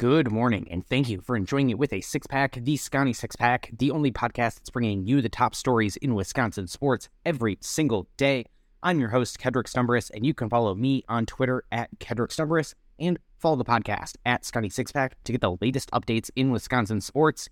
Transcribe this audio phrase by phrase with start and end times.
[0.00, 3.36] Good morning, and thank you for enjoying it with a six pack, the Sconnie Six
[3.36, 8.08] Pack, the only podcast that's bringing you the top stories in Wisconsin sports every single
[8.16, 8.46] day.
[8.82, 12.72] I'm your host, Kedrick Stumbris, and you can follow me on Twitter at Kedrick Stumbris
[12.98, 17.02] and follow the podcast at Sconnie Six Pack to get the latest updates in Wisconsin
[17.02, 17.50] sports.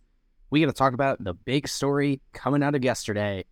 [0.49, 3.45] We got to talk about the big story coming out of yesterday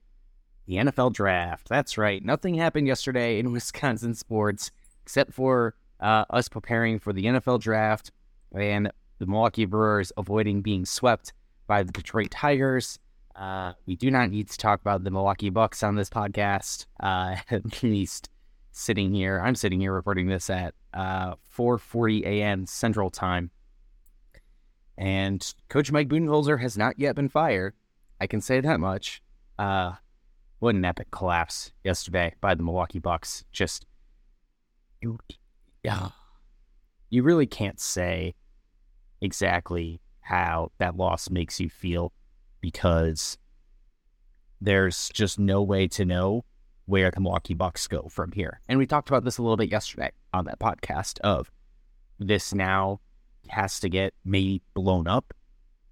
[0.64, 1.68] the NFL draft.
[1.68, 4.70] That's right, nothing happened yesterday in Wisconsin sports
[5.02, 8.10] except for uh, us preparing for the NFL draft
[8.56, 11.32] and the Milwaukee Brewers avoiding being swept
[11.66, 12.98] by the Detroit Tigers.
[13.34, 16.86] Uh, we do not need to talk about the Milwaukee Bucks on this podcast.
[17.00, 18.30] Uh, at least
[18.72, 22.66] sitting here, I'm sitting here recording this at uh, 4:40 a.m.
[22.66, 23.50] Central Time,
[24.96, 27.74] and Coach Mike Budenholzer has not yet been fired.
[28.20, 29.20] I can say that much.
[29.58, 29.92] Uh,
[30.58, 33.44] what an epic collapse yesterday by the Milwaukee Bucks.
[33.52, 33.84] Just
[35.82, 36.08] yeah,
[37.10, 38.34] you really can't say
[39.26, 42.12] exactly how that loss makes you feel
[42.60, 43.36] because
[44.60, 46.44] there's just no way to know
[46.86, 48.60] where the Milwaukee Bucks go from here.
[48.68, 51.50] And we talked about this a little bit yesterday on that podcast of
[52.18, 53.00] this now
[53.48, 55.34] has to get maybe blown up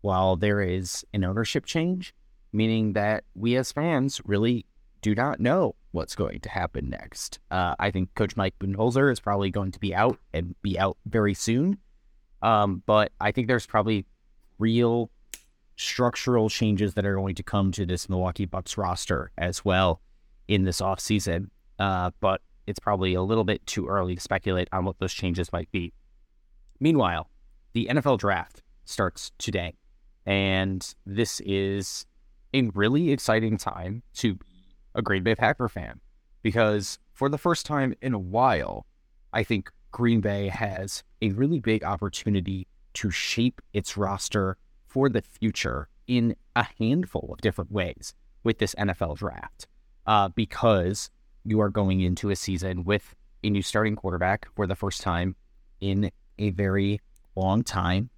[0.00, 2.14] while there is an ownership change,
[2.52, 4.66] meaning that we as fans really
[5.02, 7.38] do not know what's going to happen next.
[7.50, 10.96] Uh, I think Coach Mike Budenholzer is probably going to be out and be out
[11.06, 11.78] very soon.
[12.44, 14.04] Um, but I think there's probably
[14.58, 15.10] real
[15.76, 20.00] structural changes that are going to come to this Milwaukee Bucks roster as well
[20.46, 21.48] in this offseason.
[21.78, 25.52] Uh, but it's probably a little bit too early to speculate on what those changes
[25.52, 25.92] might be.
[26.80, 27.30] Meanwhile,
[27.72, 29.74] the NFL draft starts today.
[30.26, 32.04] And this is
[32.52, 34.46] a really exciting time to be
[34.94, 36.00] a Green Bay Packer fan
[36.42, 38.86] because for the first time in a while,
[39.32, 44.56] I think Green Bay has a really big opportunity to shape its roster
[44.88, 49.68] for the future in a handful of different ways with this NFL draft.
[50.04, 51.10] Uh, because
[51.44, 53.14] you are going into a season with
[53.44, 55.36] a new starting quarterback for the first time
[55.80, 57.00] in a very
[57.36, 58.10] long time.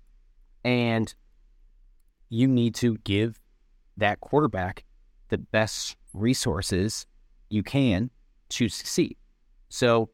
[0.64, 1.14] And
[2.30, 3.38] you need to give
[3.98, 4.86] that quarterback
[5.28, 7.06] the best resources
[7.50, 8.08] you can
[8.48, 9.18] to succeed.
[9.68, 10.08] So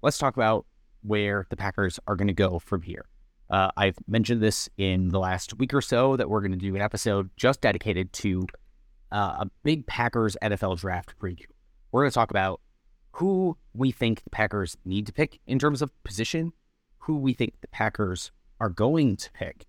[0.00, 0.64] let's talk about
[1.08, 3.06] where the Packers are going to go from here.
[3.50, 6.76] Uh, I've mentioned this in the last week or so that we're going to do
[6.76, 8.46] an episode just dedicated to
[9.10, 11.46] uh, a big Packers NFL draft preview.
[11.90, 12.60] We're going to talk about
[13.12, 16.52] who we think the Packers need to pick in terms of position,
[16.98, 18.30] who we think the Packers
[18.60, 19.66] are going to pick,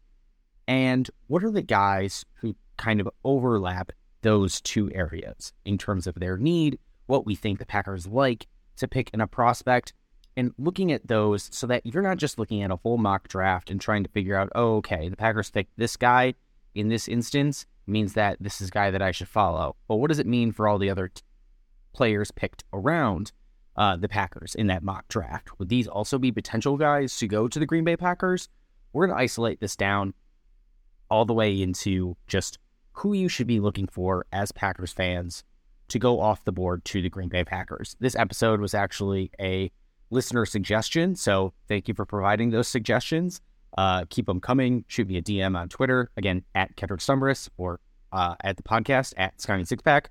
[0.68, 6.16] and what are the guys who kind of overlap those two areas in terms of
[6.16, 6.78] their need,
[7.08, 8.46] what we think the Packers like
[8.76, 9.94] to pick in a prospect,
[10.38, 13.70] and looking at those so that you're not just looking at a full mock draft
[13.70, 16.34] and trying to figure out, oh, okay, the Packers picked this guy
[16.76, 19.76] in this instance means that this is a guy that I should follow.
[19.88, 21.24] But what does it mean for all the other t-
[21.94, 23.32] players picked around
[23.76, 25.58] uh, the Packers in that mock draft?
[25.60, 28.48] Would these also be potential guys to go to the Green Bay Packers?
[28.94, 30.14] We're going to isolate this down
[31.10, 32.60] all the way into just
[32.94, 35.44] who you should be looking for as Packers fans
[35.88, 37.96] to go off the board to the Green Bay Packers.
[38.00, 39.72] This episode was actually a
[40.10, 43.42] listener suggestion, so thank you for providing those suggestions.
[43.78, 44.84] Uh, keep them coming.
[44.88, 47.80] Shoot me a DM on Twitter, again, at Kedrick Stumbris or
[48.12, 50.08] uh, at the podcast at Sconnie Sixpack.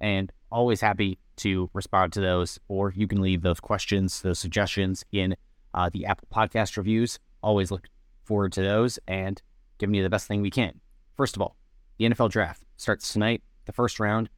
[0.00, 5.04] And always happy to respond to those, or you can leave those questions, those suggestions
[5.12, 5.36] in
[5.74, 7.18] uh, the Apple Podcast reviews.
[7.42, 7.86] Always look
[8.24, 9.40] forward to those and
[9.78, 10.80] giving you the best thing we can.
[11.16, 11.56] First of all,
[11.98, 14.30] the NFL draft starts tonight, the first round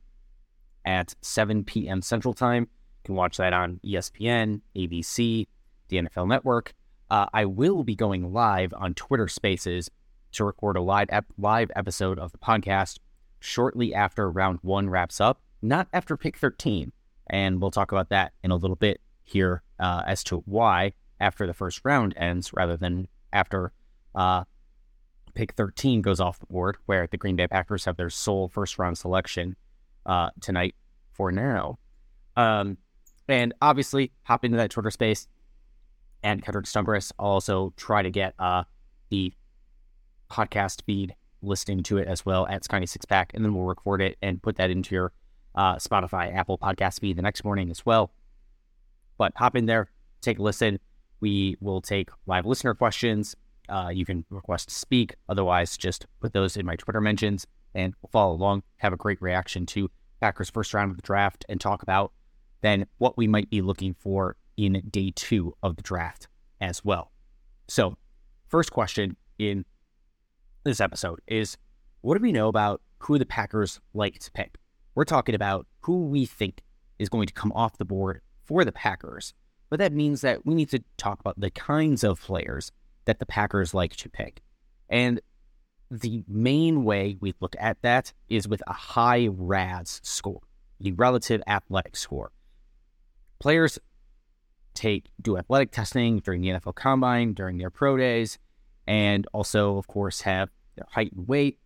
[0.84, 2.02] at 7 p.m.
[2.02, 2.68] Central Time.
[3.02, 5.48] You can watch that on ESPN, ABC,
[5.88, 6.72] the NFL Network.
[7.10, 9.90] Uh, I will be going live on Twitter Spaces
[10.32, 13.00] to record a live, ep- live episode of the podcast
[13.40, 16.92] shortly after round one wraps up, not after pick 13.
[17.28, 21.44] And we'll talk about that in a little bit here uh, as to why after
[21.44, 23.72] the first round ends rather than after
[24.14, 24.44] uh,
[25.34, 28.78] pick 13 goes off the board, where the Green Bay Packers have their sole first
[28.78, 29.56] round selection
[30.06, 30.76] uh, tonight
[31.10, 31.80] for now.
[32.36, 32.78] Um,
[33.28, 35.26] and obviously, hop into that Twitter space
[36.22, 37.12] and Kedrick Stumbris.
[37.18, 38.64] I'll also try to get uh,
[39.10, 39.32] the
[40.30, 44.00] podcast feed listening to it as well at Sconnie Six Pack, and then we'll record
[44.00, 45.12] it and put that into your
[45.54, 48.12] uh, Spotify, Apple podcast feed the next morning as well.
[49.18, 49.90] But hop in there,
[50.20, 50.78] take a listen.
[51.20, 53.36] We will take live listener questions
[53.68, 55.14] uh, you can request to speak.
[55.28, 58.62] Otherwise, just put those in my Twitter mentions and follow along.
[58.78, 59.90] Have a great reaction to
[60.20, 62.12] Packers' first round of the draft and talk about
[62.62, 66.28] then what we might be looking for in day two of the draft
[66.60, 67.12] as well.
[67.68, 67.96] So,
[68.48, 69.64] first question in
[70.64, 71.56] this episode is
[72.00, 74.58] what do we know about who the Packers like to pick?
[74.94, 76.62] We're talking about who we think
[76.98, 79.34] is going to come off the board for the Packers.
[79.70, 82.70] But that means that we need to talk about the kinds of players
[83.06, 84.42] that the Packers like to pick.
[84.88, 85.20] And
[85.90, 90.40] the main way we look at that is with a high RAS score,
[90.78, 92.32] the relative athletic score.
[93.42, 93.76] Players
[94.72, 98.38] take do athletic testing during the NFL Combine, during their pro days,
[98.86, 101.58] and also, of course, have their height and weight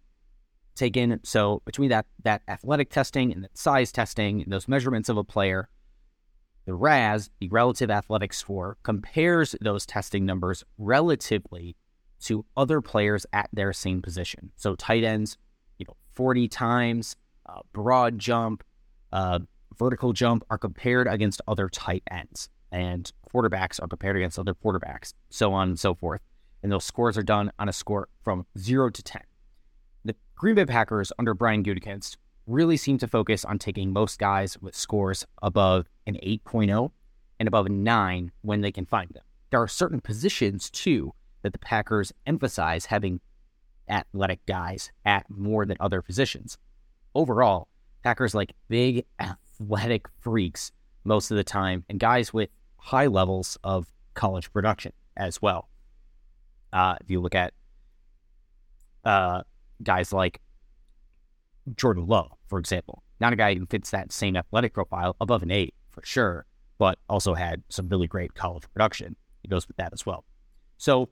[0.75, 1.21] taken.
[1.23, 5.23] So between that that athletic testing and that size testing and those measurements of a
[5.23, 5.69] player,
[6.65, 11.77] the RAS, the relative athletic score, compares those testing numbers relatively
[12.21, 14.51] to other players at their same position.
[14.57, 15.37] So tight ends,
[15.77, 18.65] you know, 40 times, uh, broad jump,
[19.13, 19.41] uh,
[19.79, 25.13] vertical jump are compared against other tight ends, and quarterbacks are compared against other quarterbacks,
[25.31, 26.21] so on and so forth.
[26.63, 29.23] And those scores are done on a score from zero to 10.
[30.05, 34.59] The Green Bay Packers under Brian Gutekunst really seem to focus on taking most guys
[34.61, 36.91] with scores above an 8.0
[37.39, 39.25] and above a 9 when they can find them.
[39.51, 41.13] There are certain positions, too,
[41.43, 43.21] that the Packers emphasize having
[43.89, 46.59] athletic guys at more than other positions.
[47.15, 47.69] Overall,
[48.03, 49.05] Packers like big
[49.61, 50.73] athletic freaks
[51.05, 55.69] most of the time and guys with high levels of college production as well.
[56.73, 57.53] Uh, if you look at
[59.05, 59.43] uh,
[59.83, 60.41] guys like
[61.77, 65.51] Jordan Love, for example, not a guy who fits that same athletic profile, above an
[65.51, 66.45] eight for sure,
[66.79, 69.17] but also had some really great college production.
[69.43, 70.25] It goes with that as well.
[70.77, 71.09] So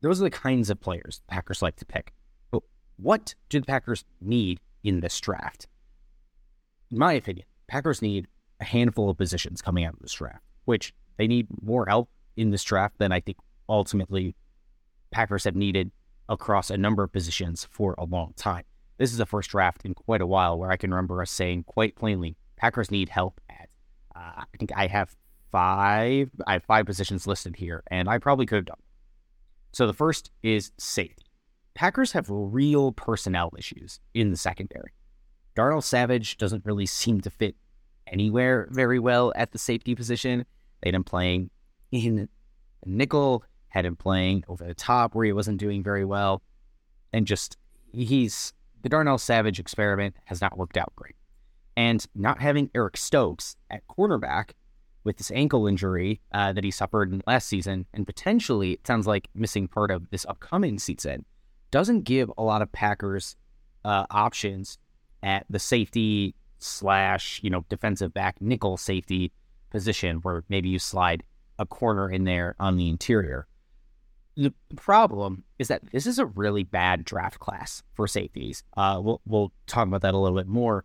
[0.00, 2.12] those are the kinds of players Packers like to pick.
[2.50, 2.62] But
[2.96, 5.68] what do the Packers need in this draft?
[6.90, 8.26] In my opinion, Packers need
[8.60, 12.50] a handful of positions coming out of this draft, which they need more help in
[12.50, 13.38] this draft than I think
[13.68, 14.34] ultimately
[15.10, 15.90] Packers have needed
[16.28, 18.64] across a number of positions for a long time.
[18.98, 21.64] This is the first draft in quite a while where I can remember us saying
[21.64, 23.68] quite plainly, Packers need help at.
[24.14, 25.14] Uh, I think I have
[25.52, 26.30] five.
[26.46, 28.78] I have five positions listed here, and I probably could have done
[29.72, 31.24] so the first is safety.
[31.74, 34.92] Packers have real personnel issues in the secondary.
[35.58, 37.56] Darnell Savage doesn't really seem to fit
[38.06, 40.46] anywhere very well at the safety position.
[40.80, 41.50] They had him playing
[41.90, 42.28] in
[42.86, 46.42] nickel, had him playing over the top where he wasn't doing very well.
[47.12, 47.56] And just,
[47.92, 48.52] he's,
[48.82, 51.16] the Darnell Savage experiment has not worked out great.
[51.76, 54.50] And not having Eric Stokes at cornerback
[55.02, 59.26] with this ankle injury uh, that he suffered last season, and potentially it sounds like
[59.34, 61.24] missing part of this upcoming season,
[61.72, 63.34] doesn't give a lot of Packers
[63.84, 64.78] uh, options
[65.22, 69.32] at the safety slash you know defensive back nickel safety
[69.70, 71.22] position, where maybe you slide
[71.58, 73.46] a corner in there on the interior.
[74.36, 78.62] The problem is that this is a really bad draft class for safeties.
[78.76, 80.84] Uh, we'll we'll talk about that a little bit more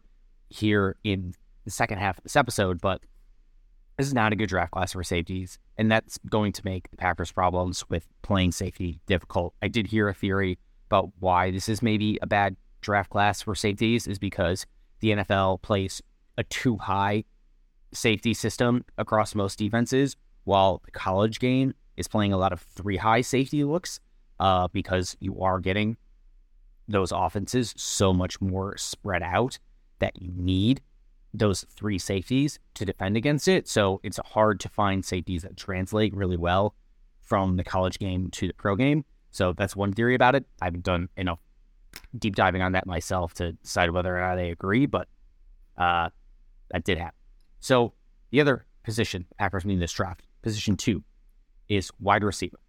[0.50, 1.34] here in
[1.66, 3.02] the second half of this episode, but
[3.98, 6.98] this is not a good draft class for safeties, and that's going to make the
[6.98, 9.54] Packers' problems with playing safety difficult.
[9.62, 10.58] I did hear a theory
[10.88, 14.66] about why this is maybe a bad draft class for safeties is because
[15.00, 16.02] the NFL plays
[16.38, 17.24] a two high
[17.92, 22.98] safety system across most defenses, while the college game is playing a lot of three
[22.98, 24.00] high safety looks
[24.40, 25.98] uh, because you are getting
[26.88, 29.58] those offenses so much more spread out
[30.00, 30.82] that you need
[31.34, 33.68] those three safeties to defend against it.
[33.68, 36.76] So it's hard to find safeties that translate really well
[37.22, 39.06] from the college game to the pro game.
[39.32, 40.46] So that's one theory about it.
[40.62, 41.40] I haven't done enough
[42.18, 45.08] deep diving on that myself to decide whether or not I agree, but
[45.78, 46.10] uh,
[46.72, 47.18] that did happen.
[47.60, 47.94] So
[48.32, 51.04] the other position Packers need in this draft, position two,
[51.70, 52.60] is wide receiver.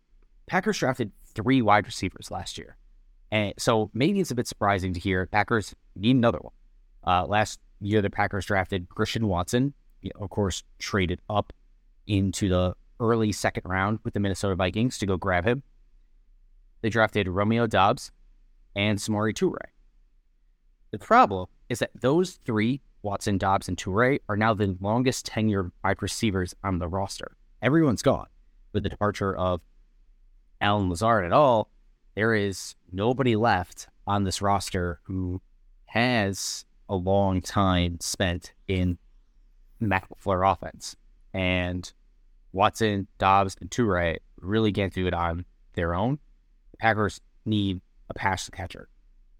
[0.46, 2.76] Packers drafted three wide receivers last year.
[3.30, 6.52] And so maybe it's a bit surprising to hear Packers need another one.
[7.06, 9.74] Uh, last year the Packers drafted Christian Watson,
[10.16, 11.52] of course, traded up
[12.06, 15.62] into the early second round with the Minnesota Vikings to go grab him.
[16.82, 18.12] They drafted Romeo Doubs
[18.76, 19.70] and Samori Toure.
[20.90, 25.70] The problem is that those three, Watson, Doubs, and Toure, are now the longest tenured
[25.82, 27.36] wide receivers on the roster.
[27.62, 28.28] Everyone's gone.
[28.72, 29.60] With the departure of
[30.60, 31.70] Allen Lazard at all,
[32.14, 35.40] there is nobody left on this roster who
[35.86, 38.98] has a long time spent in
[39.80, 40.96] Matt LaFleur offense.
[41.32, 41.92] And
[42.52, 46.18] Watson, Doubs, and Toure really can't do it on their own.
[46.70, 48.88] The Packers need a pass catcher.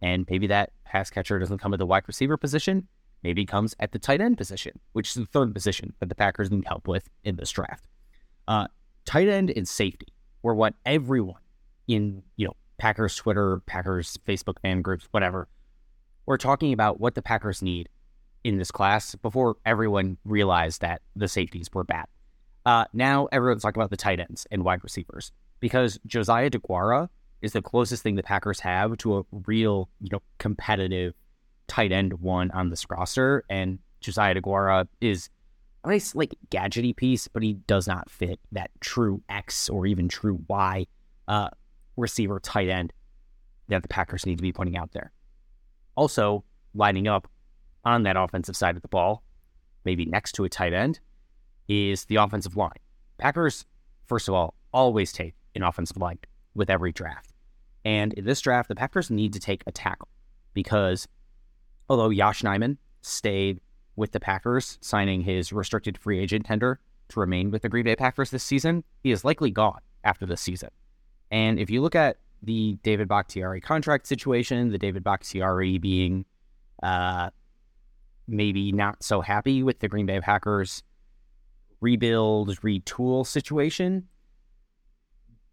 [0.03, 2.89] And maybe that pass catcher doesn't come at the wide receiver position.
[3.23, 6.15] Maybe it comes at the tight end position, which is the third position that the
[6.15, 7.87] Packers need help with in this draft.
[8.47, 8.67] Uh,
[9.07, 10.09] tight end and safety
[10.43, 11.41] were what everyone
[11.89, 15.49] in, you know, Packers Twitter, Packers Facebook fan groups, whatever,
[16.27, 17.89] were talking about what the Packers need
[18.43, 22.07] in this class before everyone realized that the safeties were bad.
[22.67, 27.09] Uh, now everyone's talking about the tight ends and wide receivers because Josiah DeGuara
[27.45, 31.13] is the closest thing the Packers have to a real, you know, competitive
[31.69, 33.45] tight end one on this roster.
[33.51, 35.29] And Josiah DeGuara is
[35.85, 40.09] a nice, like, gadgety piece, but he does not fit that true X or even
[40.09, 40.87] true Y
[41.29, 41.51] uh,
[41.97, 42.93] receiver tight end
[43.69, 45.13] that the Packers need to be putting out there.
[45.97, 47.29] Also, lining up
[47.85, 49.23] on that offensive side of the ball,
[49.85, 50.99] maybe next to a tight end,
[51.69, 52.73] is the offensive line.
[53.19, 53.67] Packers,
[54.07, 56.19] first of all, always take an offensive line
[56.55, 57.34] with every draft.
[57.85, 60.09] And in this draft, the Packers need to take a tackle
[60.55, 61.07] because
[61.89, 63.61] although Yosh Nijman stayed
[63.97, 67.97] with the Packers, signing his restricted free agent tender to remain with the Green Bay
[67.97, 70.71] Packers this season, he is likely gone after this season.
[71.31, 76.25] And if you look at the David Bakhtiari contract situation, the David Bakhtiari being
[76.83, 77.31] uh,
[78.27, 80.83] maybe not so happy with the Green Bay Packers
[81.81, 84.09] rebuild, retool situation,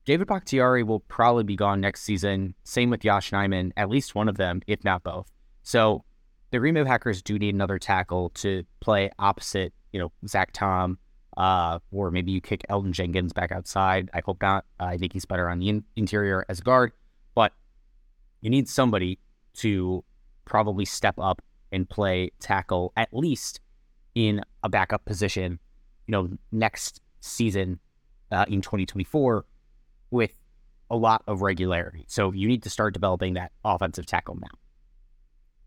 [0.05, 2.55] David Bakhtiari will probably be gone next season.
[2.63, 5.31] Same with Josh Nijman, at least one of them, if not both.
[5.61, 6.03] So
[6.49, 10.97] the Green Bay Packers do need another tackle to play opposite, you know, Zach Tom,
[11.37, 14.09] uh, or maybe you kick Elgton Jenkins back outside.
[14.13, 14.65] I hope not.
[14.79, 16.93] I think he's better on the in- interior as a guard,
[17.35, 17.53] but
[18.41, 19.19] you need somebody
[19.55, 20.03] to
[20.45, 21.41] probably step up
[21.71, 23.61] and play tackle at least
[24.15, 25.59] in a backup position,
[26.07, 27.79] you know, next season
[28.31, 29.45] uh, in 2024
[30.11, 30.31] with
[30.89, 32.03] a lot of regularity.
[32.07, 34.49] So you need to start developing that offensive tackle now.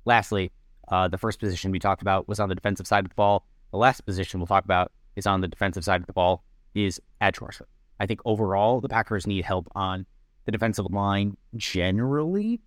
[0.05, 0.53] Lastly,
[0.89, 3.47] uh, the first position we talked about was on the defensive side of the ball.
[3.73, 7.01] The last position we'll talk about is on the defensive side of the ball is
[7.23, 7.67] edge rusher.
[7.99, 10.05] I think overall the Packers need help on
[10.45, 12.61] the defensive line generally,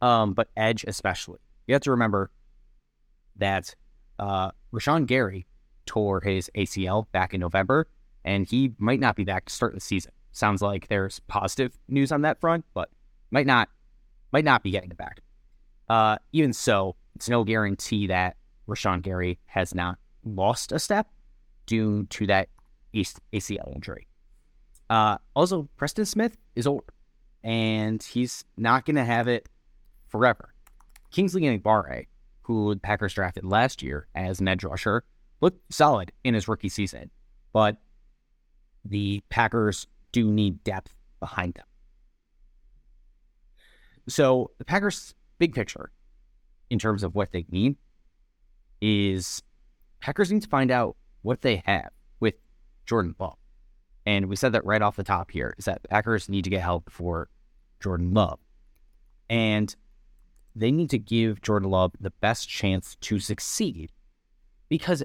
[0.00, 1.40] um, but edge especially.
[1.66, 2.30] You have to remember
[3.36, 3.74] that
[4.20, 5.46] uh, Rashan Gary
[5.86, 7.88] tore his ACL back in November,
[8.24, 12.12] and he might not be back to start the season sounds like there's positive news
[12.12, 12.90] on that front, but
[13.30, 13.68] might not
[14.32, 15.20] might not be getting it back.
[15.88, 18.36] Uh, even so, it's no guarantee that
[18.68, 21.08] Rashan Gary has not lost a step
[21.66, 22.48] due to that
[22.94, 24.08] ACL injury.
[24.90, 26.84] Uh, also, Preston Smith is old,
[27.42, 29.48] and he's not going to have it
[30.08, 30.54] forever.
[31.10, 32.06] Kingsley Enagbare,
[32.42, 35.04] who the Packers drafted last year as an edge rusher,
[35.40, 37.10] looked solid in his rookie season,
[37.52, 37.76] but
[38.84, 41.66] the Packers do need depth behind them.
[44.08, 45.90] So the Packers' big picture
[46.70, 47.76] in terms of what they need
[48.80, 49.42] is
[50.00, 51.88] Packers need to find out what they have
[52.20, 52.34] with
[52.86, 53.38] Jordan Love.
[54.06, 56.60] And we said that right off the top here is that Packers need to get
[56.62, 57.28] help for
[57.80, 58.38] Jordan Love.
[59.28, 59.74] And
[60.54, 63.90] they need to give Jordan Love the best chance to succeed
[64.68, 65.02] because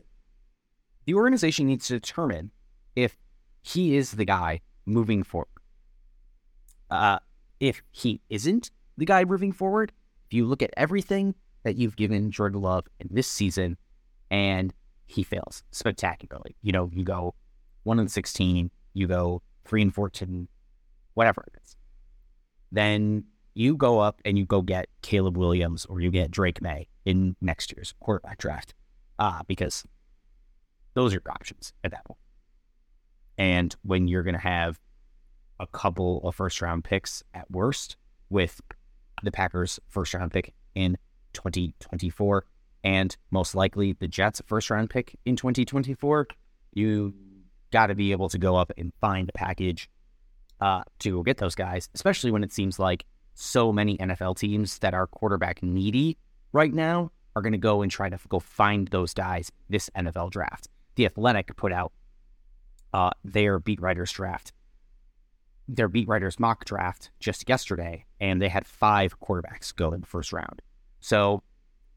[1.05, 2.51] the organization needs to determine
[2.95, 3.17] if
[3.61, 5.47] he is the guy moving forward.
[6.89, 7.19] Uh,
[7.59, 9.91] if he isn't the guy moving forward,
[10.25, 13.77] if you look at everything that you've given Jordan Love in this season
[14.31, 14.73] and
[15.05, 17.35] he fails spectacularly, you know, you go
[17.83, 20.47] one and 16, you go three and 14,
[21.13, 21.75] whatever it is,
[22.71, 26.87] then you go up and you go get Caleb Williams or you get Drake Maye
[27.05, 28.73] in next year's quarterback draft
[29.17, 29.83] uh, because
[30.93, 32.19] those are your options at that point
[33.39, 34.79] and when you're going to have
[35.59, 37.95] a couple of first round picks at worst
[38.29, 38.61] with
[39.23, 40.97] the Packers first round pick in
[41.33, 42.45] 2024
[42.83, 46.27] and most likely the Jets first round pick in 2024,
[46.73, 47.13] you
[47.71, 49.89] got to be able to go up and find a package
[50.61, 54.93] uh, to get those guys, especially when it seems like so many NFL teams that
[54.93, 56.17] are quarterback needy
[56.51, 60.31] right now are going to go and try to go find those guys this NFL
[60.31, 60.67] draft.
[60.95, 61.93] The Athletic put out
[62.93, 64.53] uh, their beat writers draft,
[65.67, 70.07] their beat writers mock draft just yesterday, and they had five quarterbacks go in the
[70.07, 70.61] first round.
[70.99, 71.43] So,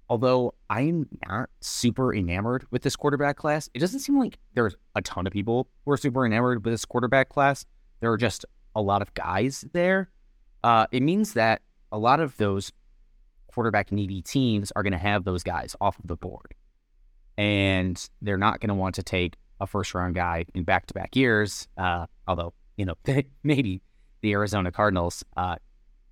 [0.08, 5.02] although I'm not super enamored with this quarterback class, it doesn't seem like there's a
[5.02, 7.64] ton of people who are super enamored with this quarterback class.
[8.00, 8.44] There are just
[8.74, 10.10] a lot of guys there.
[10.62, 12.72] Uh, it means that a lot of those
[13.52, 16.54] quarterback needy teams are going to have those guys off of the board.
[17.36, 20.94] And they're not going to want to take a first round guy in back to
[20.94, 21.68] back years.
[21.78, 22.94] Uh, although, you know,
[23.42, 23.80] maybe
[24.20, 25.56] the Arizona Cardinals uh,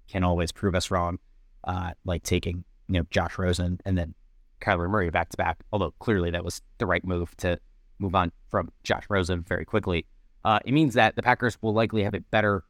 [0.09, 1.19] can always prove us wrong,
[1.65, 4.15] uh, like taking, you know, Josh Rosen and then
[4.61, 5.59] Kyler Murray back to back.
[5.73, 7.59] Although clearly that was the right move to
[7.99, 10.07] move on from Josh Rosen very quickly.
[10.45, 12.65] Uh, it means that the Packers will likely have a better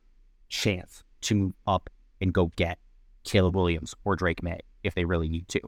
[0.48, 1.88] chance to move up
[2.20, 2.78] and go get
[3.24, 5.60] Caleb Williams or Drake Maye if they really need to.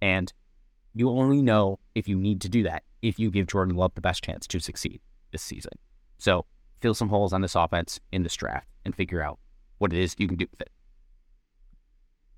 [0.00, 0.32] And
[0.94, 4.00] you only know if you need to do that if you give Jordan Love the
[4.00, 5.00] best chance to succeed
[5.32, 5.72] this season.
[6.18, 6.46] So
[6.80, 9.38] fill some holes on this offense in this draft and figure out
[9.78, 10.70] what it is you can do with it.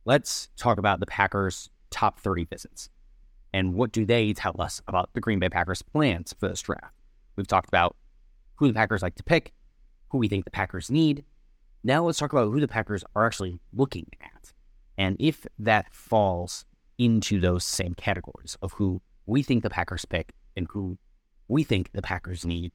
[0.05, 2.89] Let's talk about the Packers' top 30 visits
[3.53, 6.95] and what do they tell us about the Green Bay Packers' plans for this draft.
[7.37, 7.97] We've talked about
[8.57, 9.53] who the Packers like to pick,
[10.11, 11.25] who we think the Packers need.
[11.85, 14.53] Now let's talk about who the Packers are actually looking at
[14.99, 16.65] and if that falls
[16.99, 20.99] into those same categories of who we think the Packers pick and who
[21.49, 22.73] we think the Packers need,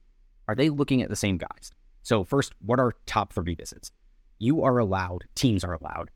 [0.48, 1.72] are they looking at the same guys?
[2.02, 3.92] So, first, what are top 30 visits?
[4.38, 6.10] You are allowed, teams are allowed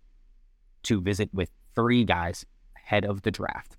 [0.84, 2.44] to visit with 30 guys
[2.76, 3.76] ahead of the draft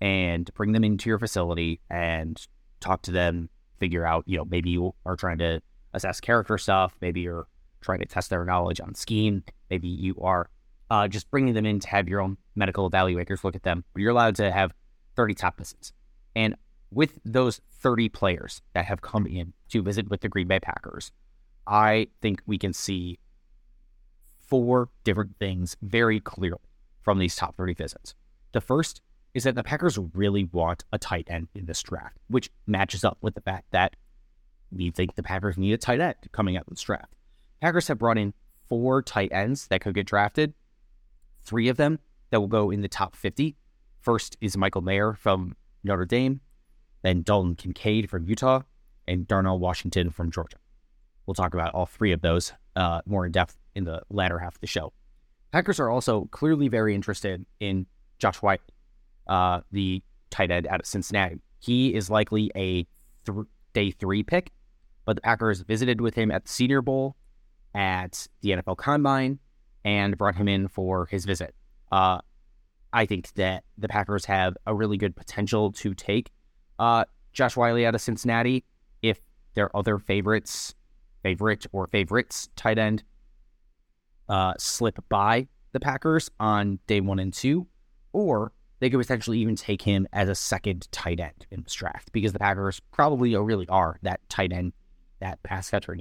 [0.00, 2.46] and bring them into your facility and
[2.80, 5.60] talk to them, figure out, you know, maybe you are trying to
[5.92, 7.46] assess character stuff, maybe you're
[7.80, 10.48] trying to test their knowledge on scheme, maybe you are
[10.90, 13.84] uh, just bringing them in to have your own medical evaluators look at them.
[13.92, 14.72] But you're allowed to have
[15.16, 15.92] 30 top visits.
[16.34, 16.56] And
[16.90, 21.12] with those 30 players that have come in to visit with the Green Bay Packers,
[21.66, 23.18] I think we can see
[24.38, 26.58] four different things very clearly
[27.02, 28.14] from these top 30 visits.
[28.52, 29.00] The first
[29.32, 33.18] is that the Packers really want a tight end in this draft, which matches up
[33.20, 33.94] with the fact that
[34.72, 37.12] we think the Packers need a tight end coming out of this draft.
[37.60, 38.34] Packers have brought in
[38.68, 40.54] four tight ends that could get drafted
[41.44, 41.98] three of them
[42.30, 43.56] that will go in the top 50.
[44.00, 46.40] First is Michael Mayer from Notre Dame,
[47.02, 48.62] then Dalton Kincaid from Utah,
[49.06, 50.56] and Darnell Washington from Georgia.
[51.26, 54.54] We'll talk about all three of those uh, more in depth in the latter half
[54.54, 54.92] of the show.
[55.52, 57.86] Packers are also clearly very interested in
[58.18, 58.58] Josh Whyle,
[59.26, 61.40] uh, the tight end out of Cincinnati.
[61.58, 62.86] He is likely a
[63.26, 64.52] th- day three pick,
[65.04, 67.16] but the Packers visited with him at the Senior Bowl,
[67.74, 69.38] at the NFL Combine,
[69.84, 71.54] and brought him in for his visit.
[71.90, 72.20] Uh,
[72.92, 76.30] I think that the Packers have a really good potential to take
[76.80, 78.64] uh, Josh Whyle out of Cincinnati
[79.02, 79.20] if
[79.54, 80.74] their other favorites,
[81.22, 83.04] favorite or favorites tight end
[84.28, 87.66] uh, slip by the Packers on day one and two,
[88.12, 92.10] or they could potentially even take him as a second tight end in this draft
[92.12, 94.72] because the Packers probably really are that tight end,
[95.20, 95.98] that pass catcher.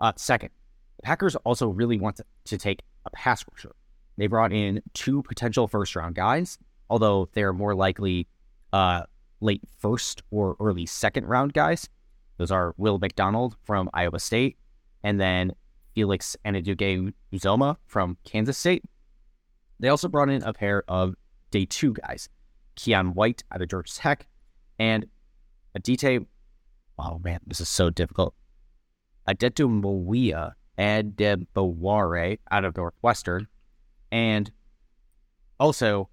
[0.00, 0.50] Uh, second,
[0.98, 3.74] the Packers also really want to, to take a pass rusher.
[4.18, 6.58] They brought in two potential first round guys,
[6.90, 8.28] although they're more likely
[8.72, 9.04] uh,
[9.40, 11.88] late first or early second round guys.
[12.36, 14.56] Those are Will McDonald from Iowa State
[15.02, 15.52] and then
[15.94, 18.84] Felix Anudike-Uzomah from Kansas State.
[19.78, 21.14] They also brought in a pair of
[21.50, 22.28] day two guys,
[22.76, 24.26] Keion White out of Georgia Tech
[24.78, 25.06] and
[25.74, 26.26] Adite.
[26.98, 28.34] Oh man, this is so difficult.
[29.28, 33.46] Adetomiwa Adebawore out of Northwestern.
[34.10, 34.50] And
[35.58, 36.08] also,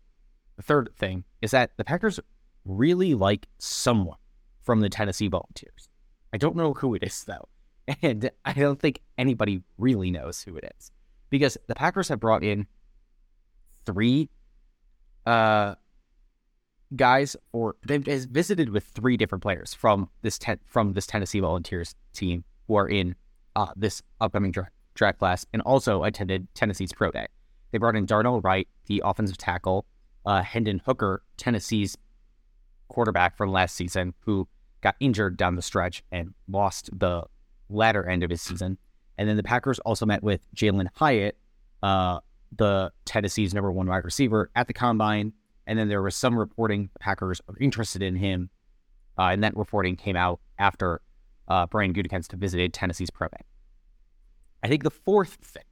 [0.58, 2.20] the third thing is that the Packers
[2.68, 4.18] really like someone
[4.64, 5.90] from the Tennessee Volunteers.
[6.34, 7.48] I don't know who it is, though.
[8.02, 10.92] And I don't think anybody really knows who it is
[11.30, 12.68] because the Packers have brought in
[13.86, 14.30] three
[15.26, 15.76] uh,
[16.96, 21.96] guys, or they've visited with three different players from this ten, from this Tennessee Volunteers
[22.12, 23.16] team who are in
[23.56, 27.28] uh, this upcoming dra- draft class and also attended Tennessee's pro day.
[27.72, 29.86] They brought in Darnell Wright, the offensive tackle,
[30.26, 31.98] uh, Hendon Hooker, Tennessee's
[32.88, 34.48] quarterback from last season, who
[34.82, 37.24] got injured down the stretch and lost the
[37.70, 38.78] latter end of his season.
[39.18, 41.38] And then the Packers also met with Jalen Hyatt,
[41.82, 42.20] uh,
[42.56, 45.34] the Tennessee's number one wide receiver, at the combine.
[45.66, 48.50] And then there was some reporting Packers are interested in him.
[49.18, 51.02] Uh, and that reporting came out after
[51.48, 53.44] uh, Brian Gutekunst visited Tennessee's pro day.
[54.64, 55.64] I think the fourth thing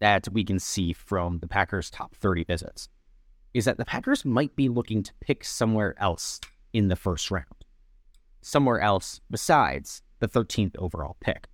[0.00, 2.88] that we can see from the Packers' top 30 visits
[3.54, 6.40] is that the Packers might be looking to pick somewhere else
[6.72, 7.46] in the first round,
[8.40, 11.48] somewhere else besides the 13th overall pick.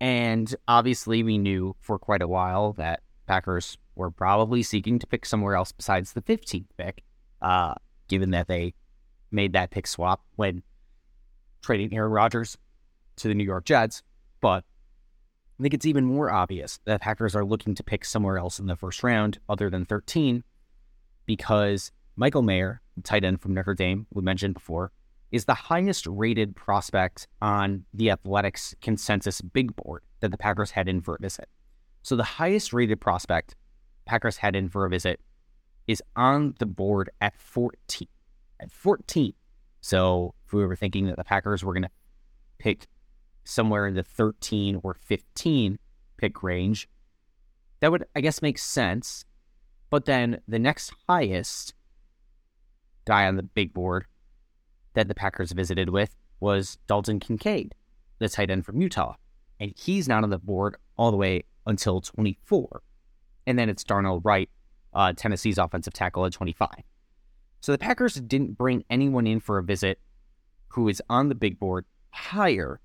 [0.00, 5.26] And obviously, we knew for quite a while that Packers were probably seeking to pick
[5.26, 7.02] somewhere else besides the 15th pick,
[7.42, 7.74] uh,
[8.06, 8.74] given that they
[9.30, 10.62] made that pick swap when
[11.62, 12.56] trading Aaron Rodgers
[13.16, 14.02] to the New York Jets.
[14.40, 14.64] But
[15.58, 18.66] I think it's even more obvious that Packers are looking to pick somewhere else in
[18.66, 20.44] the first round other than 13
[21.26, 24.92] because Michael Mayer, tight end from Notre Dame, we mentioned before,
[25.32, 30.88] is the highest rated prospect on the Athletics consensus big board that the Packers had
[30.88, 31.48] in for a visit.
[32.02, 33.56] So the highest rated prospect
[34.06, 35.20] Packers had in for a visit
[35.88, 38.06] is on the board at 14.
[38.60, 39.32] At 14.
[39.80, 41.90] So if we were thinking that the Packers were going to
[42.58, 42.86] pick
[43.48, 45.78] somewhere in the 13 or 15
[46.18, 46.88] pick range,
[47.80, 49.24] that would, I guess, make sense.
[49.90, 51.74] But then the next highest
[53.06, 54.04] guy on the big board
[54.94, 57.74] that the Packers visited with was Dalton Kincaid,
[58.18, 59.14] the tight end from Utah.
[59.58, 62.82] And he's not on the board all the way until 24.
[63.46, 64.50] And then it's Darnell Wright,
[64.92, 66.68] uh, Tennessee's offensive tackle at 25.
[67.60, 70.00] So the Packers didn't bring anyone in for a visit
[70.68, 72.80] who is on the big board higher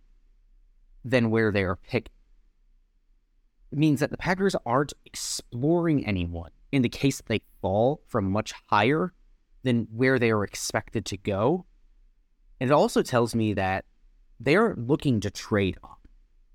[1.03, 2.09] than where they are picked.
[3.71, 8.53] It means that the Packers aren't exploring anyone in the case they fall from much
[8.69, 9.13] higher
[9.63, 11.65] than where they are expected to go.
[12.59, 13.85] And it also tells me that
[14.39, 16.07] they're looking to trade up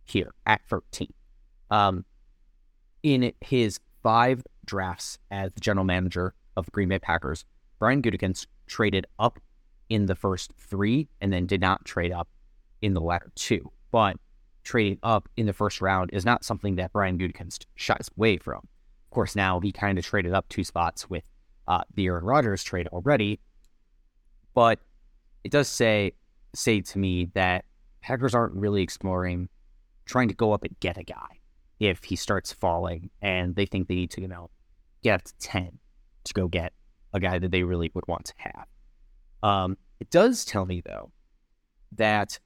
[0.04, 1.12] here at 13.
[1.70, 2.04] Um,
[3.02, 7.44] in his five drafts as the general manager of the Green Bay Packers,
[7.78, 9.38] Brian Gutekunst traded up
[9.88, 12.28] in the first three and then did not trade up
[12.82, 13.70] in the latter two.
[13.90, 14.16] But
[14.68, 18.58] trading up in the first round is not something that Brian Gutekunst shies away from.
[18.58, 21.24] Of course, now he kind of traded up two spots with
[21.66, 23.40] uh, the Aaron Rodgers trade already,
[24.54, 24.78] but
[25.42, 26.12] it does say
[26.54, 27.64] say to me that
[28.02, 29.48] Packers aren't really exploring
[30.04, 31.40] trying to go up and get a guy
[31.80, 34.50] if he starts falling and they think they need to, you know,
[35.02, 35.78] get up to 10
[36.24, 36.72] to go get
[37.14, 38.66] a guy that they really would want to have.
[39.42, 41.10] Um, it does tell me, though,
[41.92, 42.38] that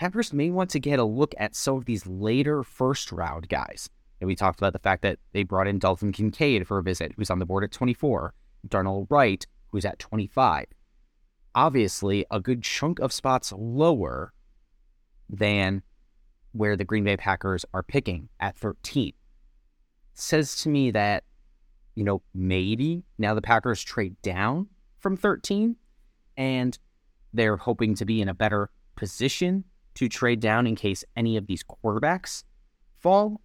[0.00, 3.90] Packers may want to get a look at some of these later first round guys.
[4.18, 7.12] And we talked about the fact that they brought in Dalton Kincaid for a visit,
[7.14, 8.32] who's on the board at 24,
[8.66, 10.64] Darnell Wright, who's at 25.
[11.54, 14.32] Obviously, a good chunk of spots lower
[15.28, 15.82] than
[16.52, 19.12] where the Green Bay Packers are picking at 13.
[20.14, 21.24] Says to me that,
[21.94, 25.76] you know, maybe now the Packers trade down from 13
[26.38, 26.78] and
[27.34, 29.64] they're hoping to be in a better position
[30.00, 32.42] to trade down in case any of these quarterbacks
[32.96, 33.38] fall.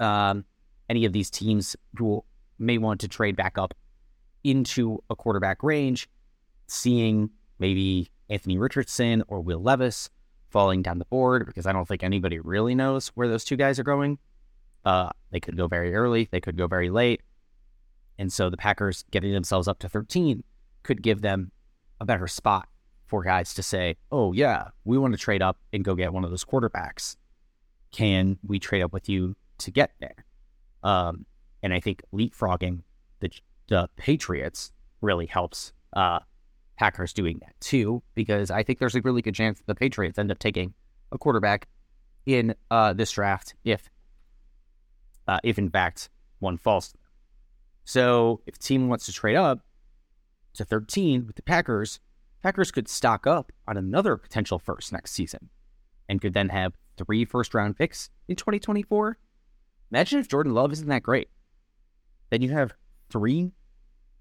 [0.00, 0.44] Um,
[0.88, 2.24] any of these teams who
[2.58, 3.72] may want to trade back up
[4.42, 6.08] into a quarterback range,
[6.66, 7.30] seeing
[7.60, 10.10] maybe Anthony Richardson or Will Levis
[10.48, 13.78] falling down the board because I don't think anybody really knows where those two guys
[13.78, 14.18] are going.
[14.84, 17.22] Uh, they could go very early, they could go very late.
[18.18, 20.42] And so the Packers getting themselves up to 13
[20.82, 21.52] could give them
[22.00, 22.68] a better spot
[23.10, 26.24] for guys to say, oh, yeah, we want to trade up and go get one
[26.24, 27.16] of those quarterbacks.
[27.90, 30.24] Can we trade up with you to get there?
[30.84, 31.26] Um,
[31.60, 32.82] and I think leapfrogging
[33.18, 33.30] the,
[33.68, 34.70] the Patriots
[35.00, 36.20] really helps uh,
[36.78, 40.30] Packers doing that too, because I think there's a really good chance the Patriots end
[40.30, 40.72] up taking
[41.10, 41.66] a quarterback
[42.26, 43.90] in uh, this draft if,
[45.26, 46.94] uh, if in fact one falls.
[47.84, 49.66] So if team wants to trade up
[50.54, 51.98] to 13 with the Packers,
[52.42, 55.50] Packers could stock up on another potential first next season
[56.08, 59.18] and could then have three first round picks in 2024.
[59.90, 61.28] Imagine if Jordan Love isn't that great.
[62.30, 62.72] Then you have
[63.10, 63.52] three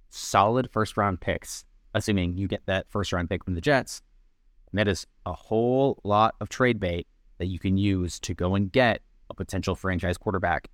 [0.10, 4.02] solid first round picks assuming you get that first round pick from the Jets.
[4.72, 8.56] And that is a whole lot of trade bait that you can use to go
[8.56, 10.70] and get a potential franchise quarterback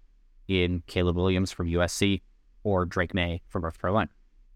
[0.48, 2.22] in Caleb Williams from USC
[2.64, 4.10] or Drake Maye from North Carolina.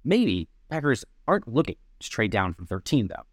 [0.04, 3.26] Maybe Packers aren't looking to trade down from 13, though.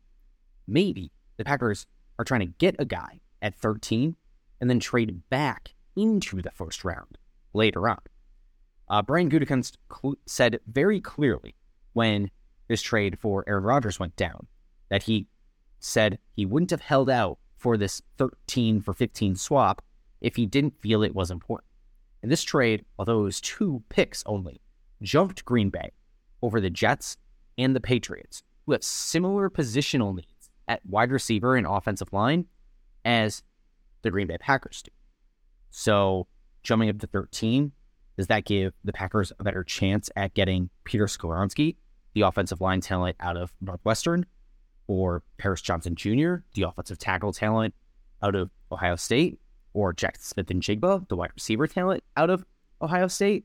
[0.66, 1.86] Maybe the Packers
[2.18, 4.16] are trying to get a guy at 13
[4.60, 7.18] and then trade back into the first round
[7.52, 7.98] later on.
[8.88, 11.54] Uh, Brian Gutekunst cl- said very clearly
[11.92, 12.30] when
[12.68, 14.46] this trade for Aaron Rodgers went down,
[14.88, 15.26] that he
[15.78, 19.82] said he wouldn't have held out for this 13 for 15 swap
[20.20, 21.68] if he didn't feel it was important.
[22.22, 24.60] And this trade, although it was two picks only,
[25.02, 25.92] jumped Green Bay
[26.42, 27.16] over the Jets
[27.58, 32.46] and the Patriots, who have similar positional needs at wide receiver and offensive line
[33.04, 33.42] as
[34.02, 34.90] the Green Bay Packers do.
[35.70, 36.26] So
[36.62, 37.72] jumping up to 13,
[38.16, 41.76] does that give the Packers a better chance at getting Peter Skoronski,
[42.14, 44.26] the offensive line talent out of Northwestern,
[44.88, 47.74] or Paris Johnson Jr., the offensive tackle talent
[48.22, 49.38] out of Ohio State,
[49.74, 52.44] or Jack Smith-Njigba, the wide receiver talent out of
[52.80, 53.44] Ohio State.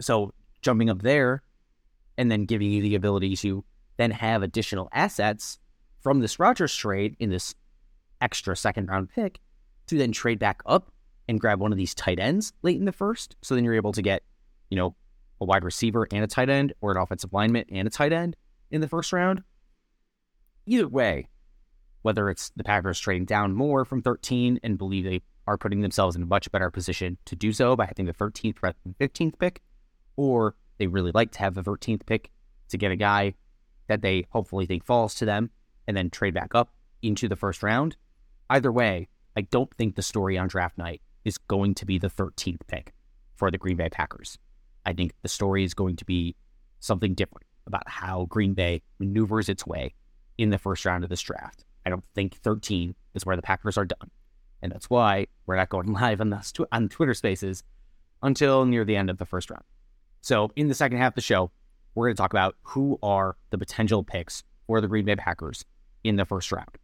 [0.00, 1.42] So jumping up there
[2.16, 3.64] and then giving you the ability to
[3.98, 5.58] then have additional assets
[6.00, 7.54] from this Rodgers trade in this
[8.20, 9.40] extra second round pick
[9.88, 10.90] to then trade back up
[11.28, 13.36] and grab one of these tight ends late in the first.
[13.42, 14.22] So then you're able to get,
[14.70, 14.94] you know,
[15.40, 18.34] a wide receiver and a tight end, or an offensive lineman and a tight end
[18.70, 19.42] in the first round.
[20.66, 21.28] Either way,
[22.02, 26.16] whether it's the Packers trading down more from 13 and believe they are putting themselves
[26.16, 29.38] in a much better position to do so by having the 13th rather than 15th
[29.38, 29.62] pick,
[30.16, 32.30] or they really like to have the 13th pick
[32.68, 33.32] to get a guy
[33.88, 35.50] that they hopefully think falls to them
[35.86, 36.72] and then trade back up
[37.02, 37.96] into the first round.
[38.50, 42.10] Either way, I don't think the story on draft night is going to be the
[42.10, 42.92] 13th pick
[43.36, 44.38] for the Green Bay Packers.
[44.86, 46.34] I think the story is going to be
[46.80, 49.94] something different about how Green Bay maneuvers its way
[50.38, 51.64] in the first round of this draft.
[51.84, 54.10] I don't think 13 is where the Packers are done.
[54.62, 57.62] And that's why we're not going live on, the, on Twitter spaces
[58.22, 59.64] until near the end of the first round.
[60.20, 61.50] So, in the second half of the show,
[61.94, 65.64] we're going to talk about who are the potential picks for the Green Bay Packers
[66.04, 66.78] in the first round.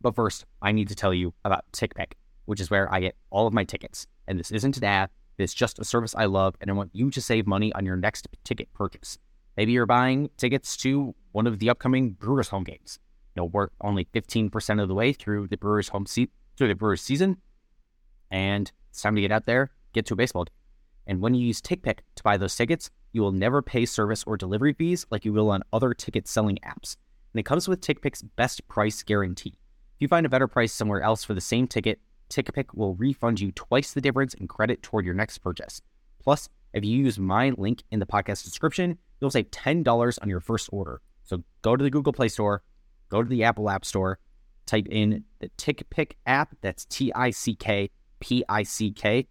[0.00, 2.12] But first, I need to tell you about TickPick,
[2.44, 4.06] which is where I get all of my tickets.
[4.26, 7.10] And this isn't an ad, it's just a service I love, and I want you
[7.10, 9.18] to save money on your next ticket purchase.
[9.56, 12.98] Maybe you're buying tickets to one of the upcoming Brewers home games.
[13.34, 16.74] You know, we're only 15% of the way through the Brewers home seat through the
[16.74, 17.38] Brewers season,
[18.30, 20.54] and it's time to get out there, get to a baseball game.
[21.06, 24.36] And when you use TickPick to buy those tickets, you will never pay service or
[24.36, 26.96] delivery fees like you will on other ticket selling apps.
[27.32, 29.54] And it comes with TickPick's best price guarantee.
[29.94, 33.40] If you find a better price somewhere else for the same ticket, TickPick will refund
[33.40, 35.80] you twice the difference in credit toward your next purchase.
[36.22, 40.40] Plus, if you use my link in the podcast description, you'll save $10 on your
[40.40, 41.00] first order.
[41.22, 42.62] So go to the Google Play Store,
[43.08, 44.18] go to the Apple App Store,
[44.66, 46.56] type in the TickPick app.
[46.60, 49.28] That's T I C K P I C K.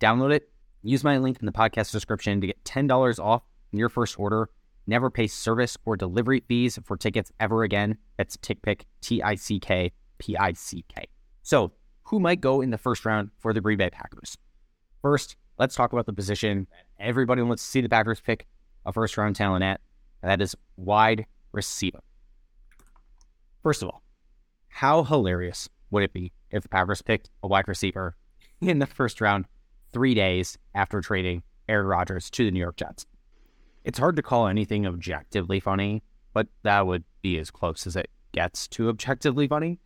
[0.00, 0.50] Download it.
[0.82, 4.48] Use my link in the podcast description to get $10 off your first order.
[4.86, 7.98] Never pay service or delivery fees for tickets ever again.
[8.16, 11.04] That's TickPick, T I C K P I C K.
[11.42, 11.72] So,
[12.04, 14.38] who might go in the first round for the Green Bay Packers?
[15.02, 16.66] First, let's talk about the position
[16.98, 18.46] everybody wants to see the Packers pick
[18.86, 19.80] a first round talent at,
[20.22, 22.00] and that is wide receiver.
[23.62, 24.02] First of all,
[24.68, 28.16] how hilarious would it be if the Packers picked a wide receiver
[28.60, 29.44] in the first round
[29.98, 33.04] three days after trading Aaron Rodgers to the New York Jets?
[33.82, 38.08] It's hard to call anything objectively funny, but that would be as close as it
[38.30, 39.80] gets to objectively funny.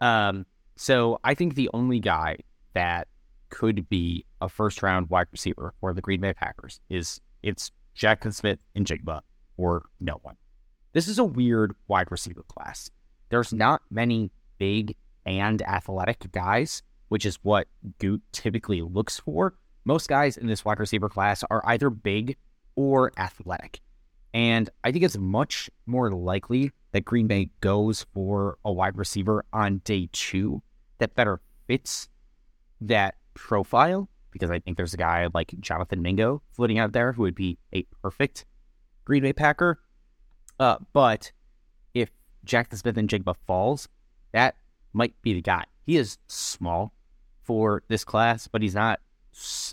[0.00, 2.38] Um, so I think the only guy
[2.74, 3.06] that
[3.48, 8.34] could be a first round wide receiver for the Green Bay Packers is it's Jaxon
[8.34, 9.20] Smith-Njigba
[9.56, 10.34] or no one.
[10.94, 12.90] This is a weird wide receiver class.
[13.28, 16.82] There's not many big and athletic guys,
[17.12, 19.54] which is what Goot typically looks for.
[19.84, 22.38] Most guys in this wide receiver class are either big
[22.74, 23.80] or athletic.
[24.32, 29.44] And I think it's much more likely that Green Bay goes for a wide receiver
[29.52, 30.62] on day two
[31.00, 32.08] that better fits
[32.80, 37.20] that profile because I think there's a guy like Jonathan Mingo floating out there who
[37.24, 38.46] would be a perfect
[39.04, 39.82] Green Bay Packer.
[40.58, 41.30] Uh, but
[41.92, 42.10] if
[42.46, 43.86] Jaxon Smith-Njigba falls,
[44.32, 44.56] that
[44.94, 45.64] might be the guy.
[45.84, 46.94] He is small
[47.52, 48.98] for this class, but he's not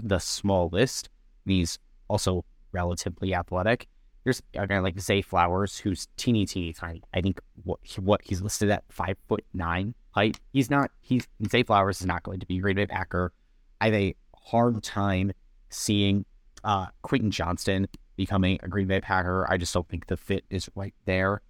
[0.03, 1.07] the smallest.
[1.45, 3.87] He's also relatively athletic.
[4.25, 7.01] There's a guy like Zay Flowers, who's teeny, teeny tiny.
[7.13, 10.41] I think what what he's listed at five foot nine height.
[10.51, 10.91] He's not.
[10.99, 13.31] He's Zay Flowers is not going to be a Green Bay Packer.
[13.79, 15.31] I have a hard time
[15.69, 16.25] seeing
[16.65, 17.87] uh, Quentin Johnston
[18.17, 19.47] becoming a Green Bay Packer.
[19.49, 21.41] I just don't think the fit is right there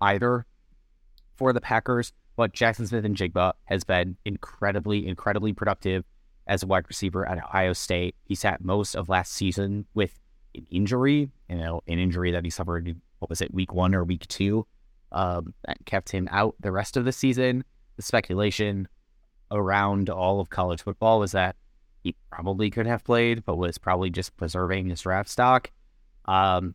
[0.00, 0.46] either
[1.36, 2.14] for the Packers.
[2.36, 6.04] But Jaxon Smith-Njigba has been incredibly, incredibly productive
[6.46, 8.16] as a wide receiver at Ohio State.
[8.24, 10.18] He sat most of last season with
[10.54, 14.04] an injury, you know, an injury that he suffered, what was it, week one or
[14.04, 14.66] week two,
[15.12, 17.64] um, that kept him out the rest of the season.
[17.96, 18.88] The speculation
[19.50, 21.56] around all of college football was that
[22.02, 25.70] he probably could have played, but was probably just preserving his draft stock.
[26.26, 26.74] Um,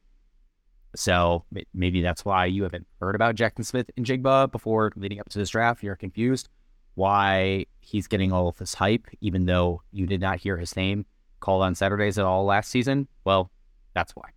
[0.96, 5.50] so maybe that's why you haven't heard about Jaxon Smith-Njigba before leading up to this
[5.50, 5.84] draft.
[5.84, 6.50] You're confused
[6.96, 11.06] why he's getting all of this hype, even though you did not hear his name
[11.40, 13.08] called on Saturdays at all last season.
[13.24, 13.52] Well,
[13.94, 14.30] that's why.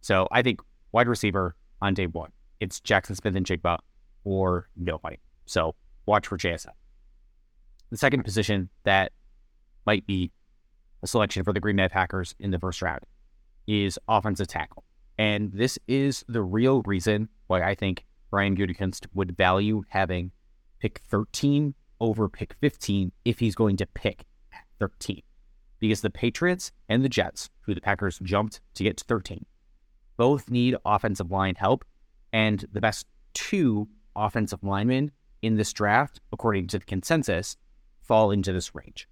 [0.00, 0.60] So I think
[0.92, 3.78] wide receiver on day one, it's Jaxon Smith-Njigba
[4.24, 5.18] or nobody.
[5.46, 5.74] So
[6.06, 6.70] watch for JSN.
[7.90, 9.12] The second position that
[9.84, 10.30] might be
[11.02, 13.00] a selection for the Green Bay Packers in the first round
[13.66, 14.84] is offensive tackle.
[15.22, 20.32] And this is the real reason why I think Brian Gutekunst would value having
[20.80, 24.24] pick 13 over pick 15 if he's going to pick
[24.80, 25.22] 13.
[25.78, 29.46] Because the Patriots and the Jets, who the Packers jumped to get to 13,
[30.16, 31.84] both need offensive line help.
[32.32, 37.56] And the best two offensive linemen in this draft, according to the consensus,
[38.00, 39.06] fall into this range.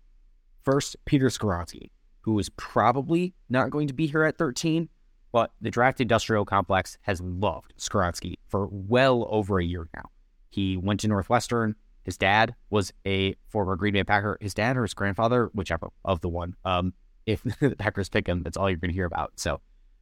[0.65, 1.93] First, Peter Skoronski,
[2.23, 4.89] who is probably not going to be here at 13,
[5.33, 10.11] but the draft industrial complex has loved Skoronski for well over a year now.
[10.51, 11.77] He went to Northwestern.
[12.05, 14.39] His dad was a former Green Bay Packer.
[14.41, 16.57] His dad or his grandfather, whichever of the one.
[16.65, 16.93] Um,
[17.27, 19.33] if the Packers pick him, that's all you're going to hear about.
[19.37, 19.61] So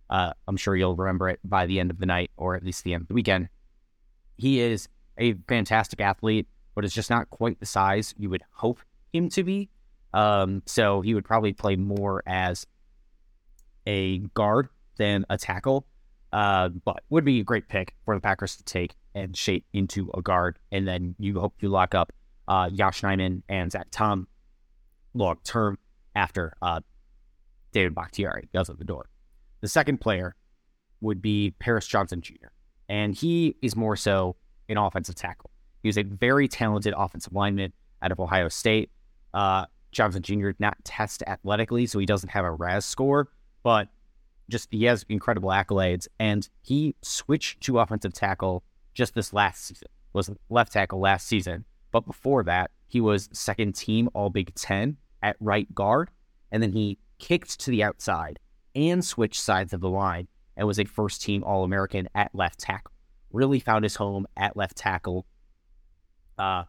[0.09, 2.85] uh, I'm sure you'll remember it by the end of the night or at least
[2.85, 3.49] the end of the weekend.
[4.37, 4.89] He is
[5.19, 8.81] a fantastic athlete, but is just not quite the size you would hope
[9.13, 9.69] him to be.
[10.15, 12.67] Um, so he would probably play more as
[13.87, 15.87] a guard than a tackle.
[16.31, 20.11] Uh, but would be a great pick for the Packers to take and shape into
[20.13, 20.59] a guard.
[20.71, 22.13] And then you hope you lock up
[22.47, 24.29] uh, Yosh Nijman and Zach Tom
[25.15, 25.79] long term
[26.15, 26.81] after uh,
[27.73, 29.09] David Bakhtiari goes out the door.
[29.61, 30.35] The second player
[31.01, 32.49] would be Paris Johnson Jr.,
[32.89, 34.37] and he is more so
[34.69, 35.51] an offensive tackle.
[35.83, 38.91] He was a very talented offensive lineman out of Ohio State.
[39.33, 40.49] Uh, Johnson Jr.
[40.49, 43.29] Did not test athletically, so he doesn't have a RAS score,
[43.63, 43.89] but
[44.49, 46.09] just he has incredible accolades.
[46.19, 48.63] And he switched to offensive tackle
[48.95, 49.89] just this last season.
[50.13, 54.97] Was left tackle last season, but before that, he was second team All Big Ten
[55.23, 56.11] at right guard,
[56.51, 58.39] and then he kicked to the outside
[58.75, 62.59] and switched sides of the line and was a first team All American at left
[62.59, 62.93] tackle.
[63.33, 65.27] Really found his home at left tackle
[66.39, 66.65] uh,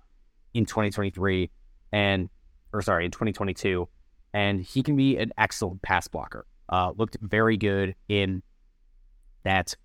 [0.54, 1.50] in 2023
[1.92, 2.30] and
[2.74, 3.88] or sorry, in 2022,
[4.34, 6.46] and he can be an excellent pass blocker.
[6.70, 8.44] Uh, looked very good in
[9.44, 9.76] that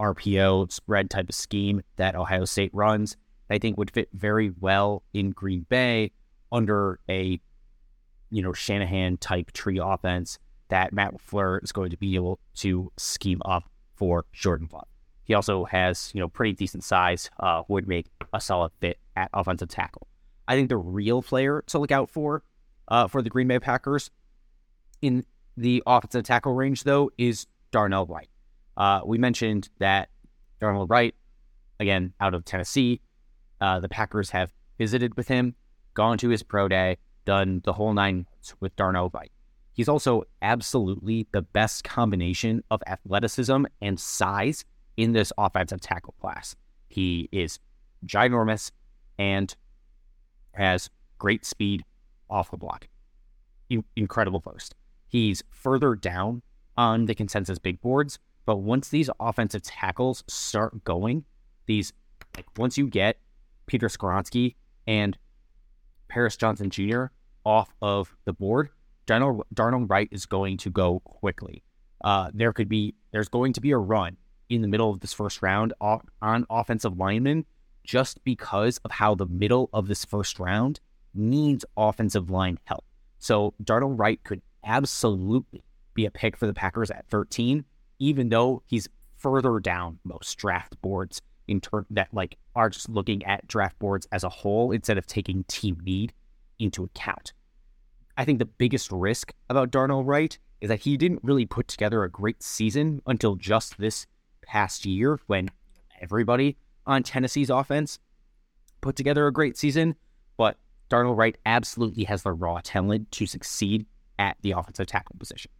[0.00, 3.16] RPO spread type of scheme that Ohio State runs.
[3.48, 6.10] I think would fit very well in Green Bay
[6.52, 7.40] under a
[8.30, 12.90] you know Shanahan type tree offense that Matt LaFleur is going to be able to
[12.96, 14.88] scheme up for Jordan Love.
[15.24, 19.30] He also has you know pretty decent size, uh, would make a solid fit at
[19.32, 20.08] offensive tackle.
[20.48, 22.42] I think the real player to look out for
[22.88, 24.10] uh, for the Green Bay Packers
[25.02, 25.24] in
[25.56, 28.28] the offensive tackle range, though, is Darnell Wright.
[28.76, 30.10] Uh, we mentioned that
[30.60, 31.14] Darnell Wright,
[31.80, 33.00] again, out of Tennessee,
[33.60, 35.54] uh, the Packers have visited with him,
[35.94, 38.26] gone to his pro day, done the whole nine
[38.60, 39.32] with Darnell Wright.
[39.72, 44.64] He's also absolutely the best combination of athleticism and size
[44.96, 46.56] in this offensive tackle class.
[46.88, 47.58] He is
[48.06, 48.70] ginormous
[49.18, 49.54] and
[50.52, 50.88] has
[51.18, 51.84] great speed
[52.30, 52.88] off the block.
[53.68, 54.74] In- incredible post.
[55.16, 56.42] He's further down
[56.76, 61.24] on the consensus big boards, but once these offensive tackles start going,
[61.64, 61.94] these
[62.36, 63.18] like once you get
[63.64, 65.16] Peter Skoronski and
[66.08, 67.04] Paris Johnson Jr.
[67.46, 68.68] off of the board,
[69.06, 71.62] Darnell Wright is going to go quickly.
[72.04, 74.18] Uh, there could be there's going to be a run
[74.50, 77.46] in the middle of this first round on offensive linemen
[77.84, 80.78] just because of how the middle of this first round
[81.14, 82.84] needs offensive line help.
[83.18, 85.62] So Darnell Wright could absolutely
[85.94, 87.64] be a pick for the Packers at 13,
[87.98, 93.24] even though he's further down most draft boards in turn that like are just looking
[93.24, 96.12] at draft boards as a whole instead of taking team need
[96.58, 97.32] into account.
[98.16, 102.02] I think the biggest risk about Darnell Wright is that he didn't really put together
[102.02, 104.06] a great season until just this
[104.42, 105.50] past year when
[106.00, 107.98] everybody on Tennessee's offense
[108.80, 109.96] put together a great season,
[110.36, 110.56] but
[110.88, 113.86] Darnell Wright absolutely has the raw talent to succeed
[114.18, 115.50] at the offensive tackle position.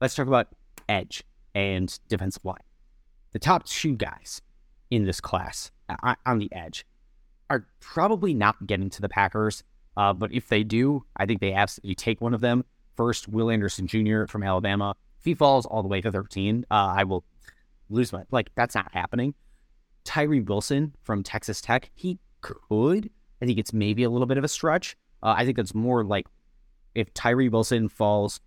[0.00, 0.48] Let's talk about
[0.88, 2.58] edge and defensive line.
[3.32, 4.42] The top two guys
[4.90, 6.86] in this class uh, on the edge
[7.50, 9.62] are probably not getting to the Packers,
[9.96, 12.64] uh, but if they do, I think they absolutely take one of them.
[12.96, 14.26] First, Will Anderson Jr.
[14.26, 14.94] from Alabama.
[15.18, 17.24] If he falls all the way to 13, uh, I will
[17.88, 18.50] lose my like.
[18.54, 19.34] That's not happening.
[20.04, 23.10] Tyree Wilson from Texas Tech, he could.
[23.42, 24.96] I think it's maybe a little bit of a stretch.
[25.22, 26.26] Uh, I think that's more like
[26.96, 28.40] if Tyree Wilson falls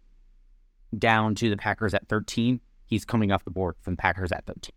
[0.97, 4.45] down to the Packers at 13, he's coming off the board from the Packers at
[4.45, 4.71] 13.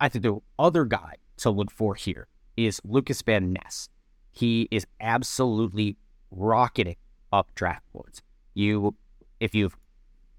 [0.00, 2.26] I think the other guy to look for here
[2.56, 3.88] is Lucas Van Ness.
[4.32, 5.96] He is absolutely
[6.30, 6.96] rocketing
[7.32, 8.22] up draft boards.
[8.54, 8.96] You,
[9.38, 9.76] if you've,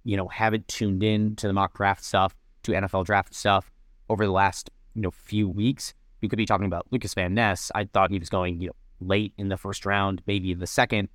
[0.03, 3.71] you know, haven't tuned in to the mock draft stuff, to NFL draft stuff
[4.09, 7.71] over the last you know few weeks, you could be talking about Lucas Van Ness.
[7.73, 10.67] I thought he was going you know late in the first round, maybe in the
[10.67, 11.09] second.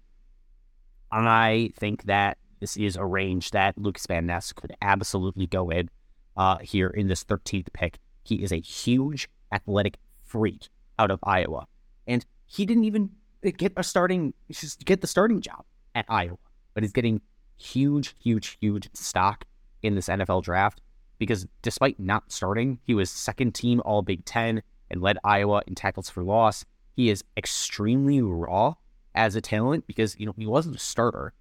[1.12, 5.90] I think that this is a range that Lucas Van Ness could absolutely go in
[6.36, 7.98] uh, here in this 13th pick.
[8.24, 11.66] He is a huge athletic freak out of Iowa,
[12.06, 13.10] and he didn't even
[13.42, 15.64] get a starting just get the starting job
[15.94, 16.38] at Iowa,
[16.74, 17.20] but he's getting
[17.56, 19.44] huge, huge, huge stock
[19.82, 20.80] in this NFL draft
[21.18, 25.74] because despite not starting, he was second team All Big Ten and led Iowa in
[25.74, 26.64] tackles for loss.
[26.94, 28.74] He is extremely raw
[29.16, 31.32] as a talent because you know he wasn't a starter.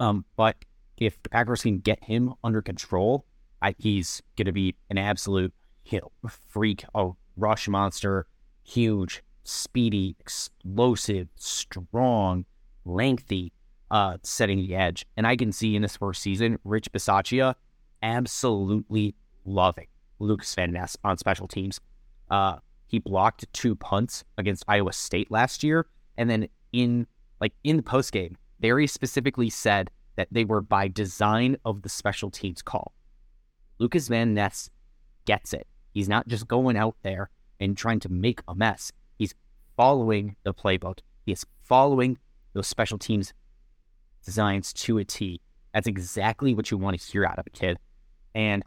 [0.00, 0.56] Um, but
[0.98, 3.24] if the Packers can get him under control,
[3.62, 5.52] I, he's going to be an absolute
[5.90, 8.26] you know, freak, a rush monster,
[8.62, 12.44] huge, speedy, explosive, strong,
[12.84, 13.52] lengthy,
[13.90, 15.06] uh, setting the edge.
[15.16, 17.54] And I can see in this first season, Rich Bisaccia
[18.02, 19.86] absolutely loving
[20.18, 21.80] Lucas Van Ness on special teams.
[22.30, 25.86] Uh, he blocked two punts against Iowa State last year,
[26.16, 27.06] and then in
[27.40, 31.88] like in the post game, very specifically said that they were by design of the
[31.88, 32.92] special teams call.
[33.78, 34.70] Lucas Van Ness
[35.24, 35.66] gets it.
[35.92, 38.90] He's not just going out there and trying to make a mess.
[39.18, 39.34] He's
[39.76, 40.98] following the playbook.
[41.24, 42.18] He is following
[42.52, 43.32] those special teams
[44.24, 45.40] designs to a T.
[45.72, 47.78] That's exactly what you want to hear out of a kid.
[48.34, 48.62] And,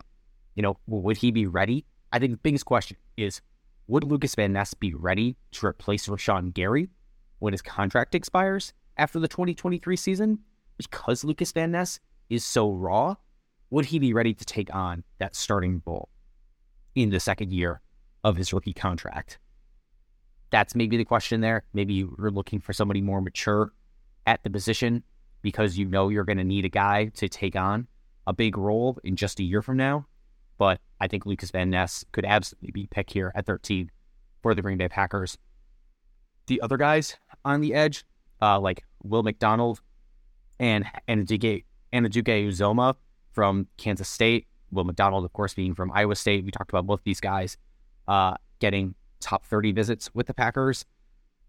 [0.56, 1.86] you know, would he be ready?
[2.14, 3.41] I think the biggest question is
[3.88, 6.88] would Lucas Van Ness be ready to replace Rashan Gary
[7.42, 10.39] when his contract expires after the 2023 season?
[10.78, 13.16] Because Lucas Van Ness is so raw,
[13.72, 16.10] would he be ready to take on that starting role
[16.96, 17.82] in the second year
[18.24, 19.39] of his rookie contract?
[20.52, 21.64] That's maybe the question there.
[21.74, 23.74] Maybe you're looking for somebody more mature
[24.28, 25.04] at the position
[25.42, 27.88] because you know you're going to need a guy to take on
[28.28, 30.06] a big role in just a year from now.
[30.60, 33.89] But I think Lucas Van Ness could absolutely be picked here at 13
[34.44, 35.39] for the Green Bay Packers.
[36.48, 38.04] The other guys on the edge,
[38.42, 39.82] uh, like Will McDonald
[40.60, 42.96] and and Duke and the Duke Uzomah
[43.32, 44.48] from Kansas State.
[44.72, 46.46] Will McDonald, of course, being from Iowa State.
[46.46, 47.58] We talked about both these guys
[48.08, 50.86] uh, getting top 30 visits with the Packers.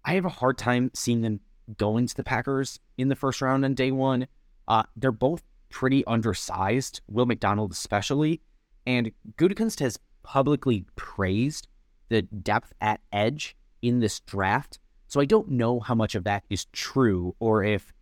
[0.04, 1.40] I have a hard time seeing them
[1.76, 4.26] going to the Packers in the first round on day one.
[4.66, 8.40] Uh, they're both pretty undersized, Will McDonald especially,
[8.86, 11.68] and Gutekunst has publicly praised
[12.08, 14.78] the depth at edge in this draft.
[15.12, 17.92] So I don't know how much of that is true or if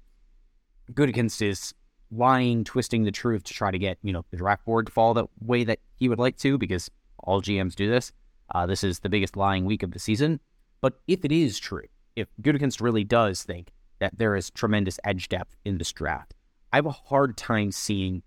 [0.93, 1.75] Gutekunst is
[2.13, 5.13] lying, twisting the truth to try to get, you know, the draft board to fall
[5.13, 6.89] the way that he would like to, because
[7.19, 8.13] all GMs do this.
[8.55, 10.39] Uh, this is the biggest lying week of the season.
[10.81, 11.83] But if it is true,
[12.15, 16.35] if Gutekunst really does think that there is tremendous edge depth in this draft,
[16.73, 18.23] I have a hard time seeing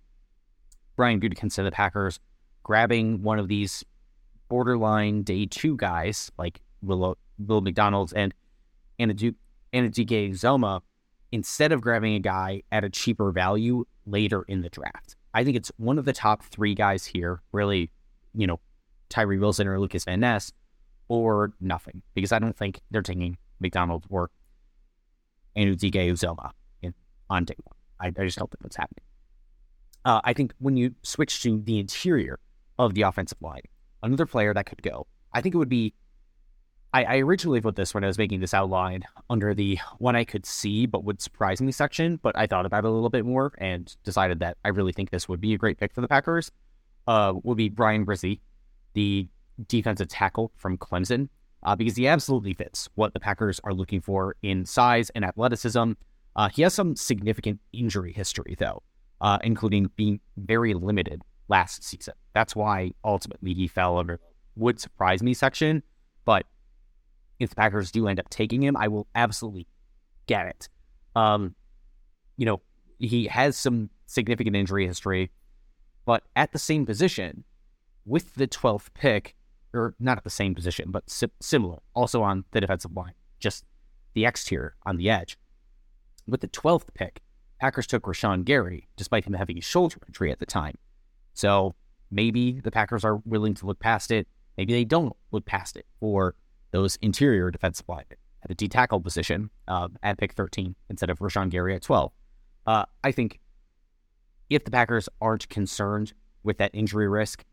[0.97, 2.19] Brian Gutekunst and the Packers
[2.63, 3.86] grabbing one of these
[4.49, 8.34] borderline day two guys like Will, Will McDonald's and
[9.00, 9.36] Anadike
[9.74, 10.82] Uzomah
[11.32, 15.16] instead of grabbing a guy at a cheaper value later in the draft.
[15.34, 17.89] I think it's one of the top three guys here, really,
[18.36, 18.60] you know,
[19.10, 20.52] Tyree Wilson or Lucas Van Ness,
[21.08, 24.30] or nothing, because I don't think they're taking McDonald or
[25.58, 26.94] Anudike Uzomah in,
[27.30, 27.76] on day one.
[28.00, 29.04] I, I, just don't think that's happening.
[30.06, 32.39] Uh, I think when you switch to the interior
[32.78, 33.62] of the offensive line,
[34.02, 35.94] another player that could go, I think it would be
[36.94, 40.24] I, I, originally put this when I was making this outline under the one I
[40.24, 43.26] could see but would surprise me section, but I thought about it a little bit
[43.26, 46.08] more and decided that I really think this would be a great pick for the
[46.08, 46.52] Packers.
[47.08, 48.39] Uh, would be Bryan Bresee,
[48.94, 49.28] the
[49.68, 51.30] defensive tackle from Clemson,
[51.64, 55.94] uh, because he absolutely fits what the Packers are looking for in size and athleticism.
[56.36, 58.84] Uh, he has some significant injury history, though,
[59.20, 62.14] uh, including being very limited last season.
[62.34, 64.20] That's why ultimately he fell under
[64.56, 65.82] would surprise me section,
[66.26, 66.46] but
[67.39, 69.67] if the Packers do end up taking him, I will absolutely
[70.27, 70.69] get it.
[71.15, 71.55] Um,
[72.38, 72.61] you know,
[72.99, 75.31] he has some significant injury history,
[76.05, 77.43] but at the same position,
[78.05, 79.36] with the 12th pick,
[79.73, 83.65] or not at the same position, but si- similar, also on the defensive line, just
[84.13, 85.38] the exterior on the edge.
[86.27, 87.21] With the 12th pick,
[87.59, 90.77] Packers took Rashan Gary, despite him having a shoulder injury at the time.
[91.34, 91.75] So
[92.11, 94.27] maybe the Packers are willing to look past it.
[94.57, 96.36] Maybe they don't look past it for
[96.74, 101.19] those interior defensive linemen at the D tackle position uh, at pick 13 instead of
[101.19, 102.11] Rashan Gary at 12.
[102.67, 103.39] Uh, I think
[104.49, 106.13] if the Packers aren't concerned
[106.43, 107.45] with that injury risk,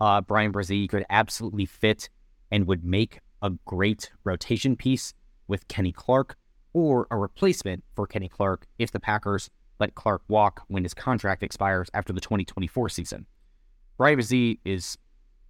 [0.00, 2.08] uh, Bryan Bresee could absolutely fit
[2.50, 5.14] and would make a great rotation piece
[5.46, 6.36] with Kenny Clark
[6.72, 11.42] or a replacement for Kenny Clark if the Packers let Clark walk when his contract
[11.42, 13.26] expires after the 2024 season.
[13.96, 14.96] Bryan Bresee is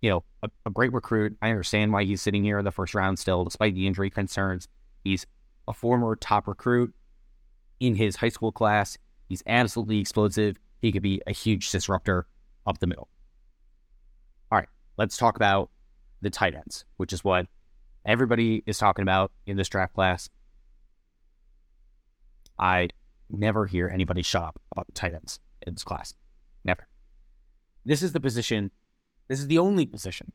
[0.01, 1.37] you know, a, a, great recruit.
[1.43, 4.69] I understand why he's sitting here in the first round still, despite the injury concerns.
[5.05, 5.27] He's
[5.67, 6.95] a former top recruit
[7.81, 8.97] in his high school class.
[9.29, 10.57] He's absolutely explosive.
[10.81, 12.27] He could be a huge disruptor
[12.67, 13.09] up the middle.
[14.51, 15.71] All right, let's talk about
[16.23, 17.47] the tight ends, which is what
[18.05, 20.29] everybody is talking about in this draft class.
[22.59, 22.89] I
[23.31, 26.15] never hear anybody shop about the tight ends in this class.
[26.65, 26.89] Never.
[27.85, 28.71] This is the position
[29.29, 30.33] this is the only position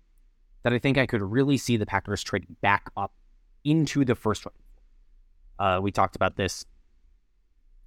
[0.63, 3.13] that I think I could really see the Packers trade back up
[3.63, 4.57] into the first round.
[5.59, 6.65] Uh, we talked about this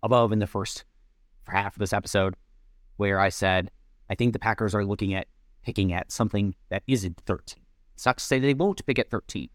[0.03, 0.85] above in the first
[1.47, 2.35] half of this episode,
[2.97, 3.71] where I said
[4.11, 5.27] I think the Packers are looking at
[5.63, 7.63] picking at something that isn't 13.
[7.95, 9.49] It's not to say they won't pick at 13,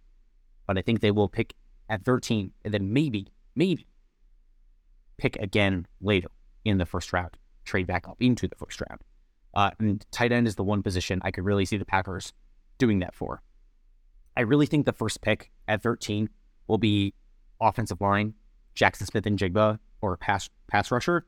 [0.68, 1.54] but I think they will pick
[1.90, 3.88] at 13 and then maybe, maybe
[5.18, 6.30] pick again later
[6.66, 9.02] in the first round, trade back up into the first round.
[9.54, 12.34] Uh, and tight end is the one position I could really see the Packers
[12.78, 13.42] doing that for.
[14.36, 16.30] I really think the first pick at 13
[16.68, 17.14] will be
[17.60, 18.34] offensive line.
[18.76, 21.26] Jaxon Smith-Njigba, or pass pass rusher.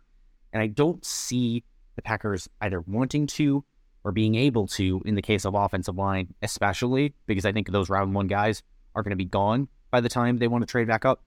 [0.54, 1.64] And I don't see
[1.96, 3.66] the Packers either wanting to
[4.04, 7.90] or being able to in the case of offensive line, especially because I think those
[7.90, 8.64] round one guys
[8.96, 11.24] are going to be gone by the time they want to trade back up.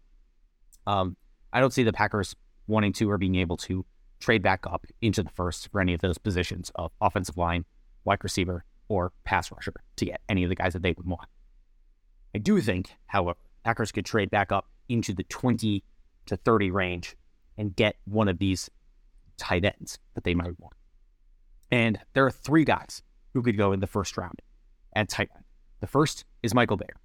[0.86, 1.16] Um,
[1.52, 2.34] I don't see the Packers
[2.66, 3.84] wanting to or being able to
[4.20, 7.64] trade back up into the first for any of those positions of offensive line,
[8.04, 11.28] wide receiver, or pass rusher to get any of the guys that they would want.
[12.34, 15.82] I do think, however, Packers could trade back up into the 20
[16.26, 17.16] to 30 range
[17.58, 18.70] and get one of these
[19.36, 20.74] tight ends that they might want.
[21.70, 23.02] And there are three guys
[23.34, 24.40] who could go in the first round
[24.94, 25.44] at tight end.
[25.80, 26.96] The first is Michael Mayer.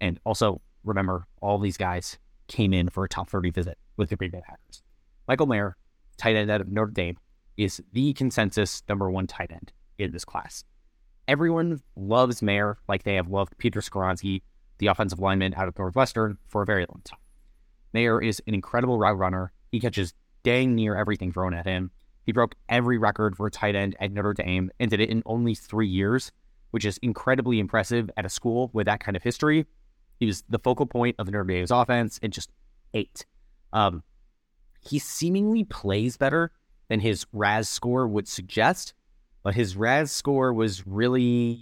[0.00, 4.16] And also remember, all these guys came in for a top 30 visit with the
[4.16, 4.82] Green Bay Packers.
[5.26, 5.76] Michael Mayer,
[6.18, 7.16] tight end out of Notre Dame,
[7.56, 10.64] is the consensus number one tight end in this class.
[11.26, 14.42] Everyone loves Mayer like they have loved Peter Skoronski,
[14.78, 17.18] the offensive lineman out of Northwestern, for a very long time.
[17.92, 19.52] Mayer is an incredible route runner.
[19.72, 21.90] He catches dang near everything thrown at him.
[22.24, 25.22] He broke every record for a tight end at Notre Dame and did it in
[25.26, 26.30] only three years,
[26.70, 29.66] which is incredibly impressive at a school with that kind of history.
[30.20, 32.50] He was the focal point of Notre Dame's offense and just
[32.94, 33.24] ate.
[33.72, 34.02] Um,
[34.80, 36.52] he seemingly plays better
[36.88, 38.94] than his RAS score would suggest,
[39.42, 41.60] but his RAS score was really.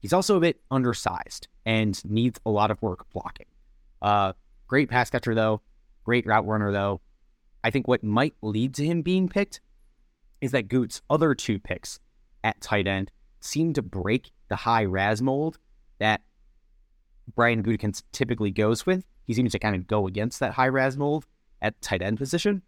[0.00, 3.46] He's also a bit undersized and needs a lot of work blocking.
[4.00, 4.32] Uh,
[4.66, 5.60] great pass catcher, though.
[6.04, 7.00] Great route runner, though.
[7.62, 9.60] I think what might lead to him being picked
[10.40, 12.00] is that Goot's other two picks
[12.42, 15.58] at tight end seem to break the high RAS mold
[15.98, 16.22] that
[17.34, 19.04] Brian Gutekunst typically goes with.
[19.26, 21.26] He seems to kind of go against that high RAS mold
[21.62, 22.62] at tight end position.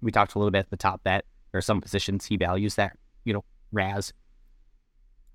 [0.00, 2.76] We talked a little bit at the top that there are some positions he values
[2.76, 4.12] that, you know, RAS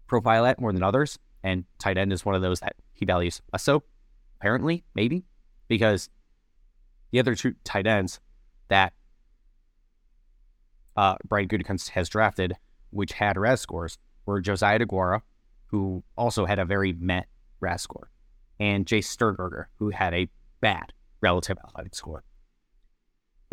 [0.07, 1.19] profile at more than others.
[1.43, 3.83] And tight end is one of those that he values less so,
[4.39, 5.25] apparently, maybe,
[5.67, 6.09] because
[7.11, 8.19] the other two tight ends
[8.69, 8.93] that
[10.95, 12.55] uh, Brian Gutekunst has drafted,
[12.91, 15.21] which had RAS scores, were Josiah DeGuara,
[15.67, 17.27] who also had a very met
[17.59, 18.09] RAS score,
[18.59, 20.29] and Jay Sternberger, who had a
[20.61, 22.23] bad relative athletic score.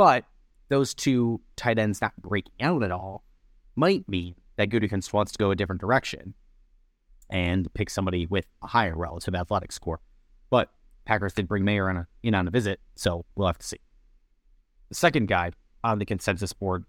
[0.00, 0.24] But
[0.70, 3.22] those two tight ends not breaking out at all
[3.76, 6.32] might mean that Gutekunst wants to go a different direction
[7.28, 10.00] and pick somebody with a higher relative athletic score.
[10.48, 10.70] But
[11.04, 13.76] Packers did bring Mayer on a, in on a visit, so we'll have to see.
[14.88, 15.50] The second guy
[15.84, 16.86] on the consensus board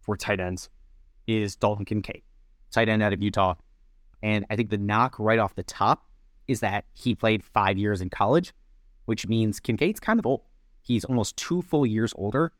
[0.00, 0.68] for tight ends
[1.26, 2.22] is Dalton Kincaid,
[2.70, 3.54] tight end out of Utah.
[4.22, 6.06] And I think the knock right off the top
[6.46, 8.52] is that he played five years in college,
[9.06, 10.42] which means Kincaid's kind of old.
[10.82, 12.52] He's almost two full years older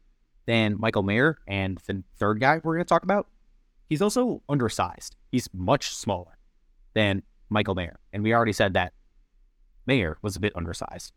[0.46, 3.28] than Michael Mayer and the third guy we're going to talk about.
[3.88, 5.16] He's also undersized.
[5.30, 6.38] He's much smaller
[6.94, 7.98] than Michael Mayer.
[8.12, 8.92] And we already said that
[9.86, 11.12] Mayer was a bit undersized.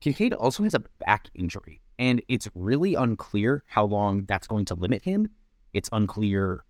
[0.00, 4.74] Kincaid also has a back injury, and it's really unclear how long that's going to
[4.74, 5.28] limit him.
[5.74, 6.64] It's unclear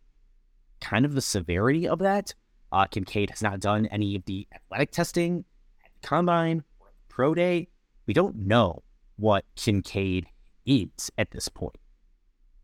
[0.80, 2.34] kind of the severity of that.
[2.72, 5.44] Uh, Kincaid has not done any of the athletic testing
[5.84, 7.68] at combine or pro day.
[8.06, 8.82] We don't know
[9.20, 10.26] what Kincaid
[10.66, 11.76] is at this point.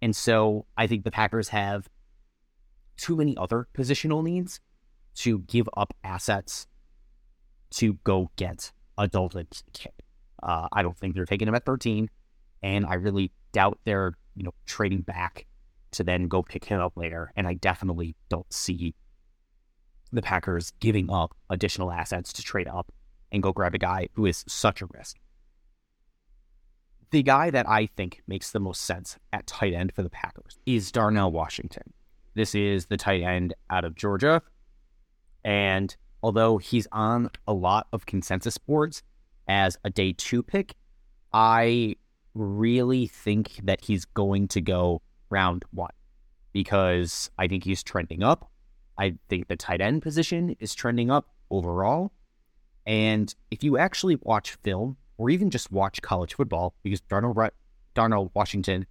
[0.00, 1.88] And so I think the Packers have
[2.96, 4.60] too many other positional needs
[5.16, 6.66] to give up assets
[7.70, 9.92] to go get a Dalton Kincaid.
[10.42, 12.08] Uh, I don't think they're taking him at 13,
[12.62, 15.46] and I really doubt they're you know trading back
[15.92, 17.32] to then go pick him up later.
[17.36, 18.94] And I definitely don't see
[20.12, 22.92] the Packers giving up additional assets to trade up
[23.32, 25.16] and go grab a guy who is such a risk.
[27.10, 30.58] The guy that I think makes the most sense at tight end for the Packers
[30.66, 31.92] is Darnell Washington.
[32.34, 34.42] This is the tight end out of Georgia.
[35.44, 39.02] And although he's on a lot of consensus boards
[39.48, 40.74] as a day two pick,
[41.32, 41.94] I
[42.34, 45.00] really think that he's going to go
[45.30, 45.92] round one
[46.52, 48.50] because I think he's trending up.
[48.98, 52.12] I think the tight end position is trending up overall.
[52.86, 57.34] And if you actually watch film or even just watch college football, because Darnell,
[57.94, 58.86] Darnell Washington,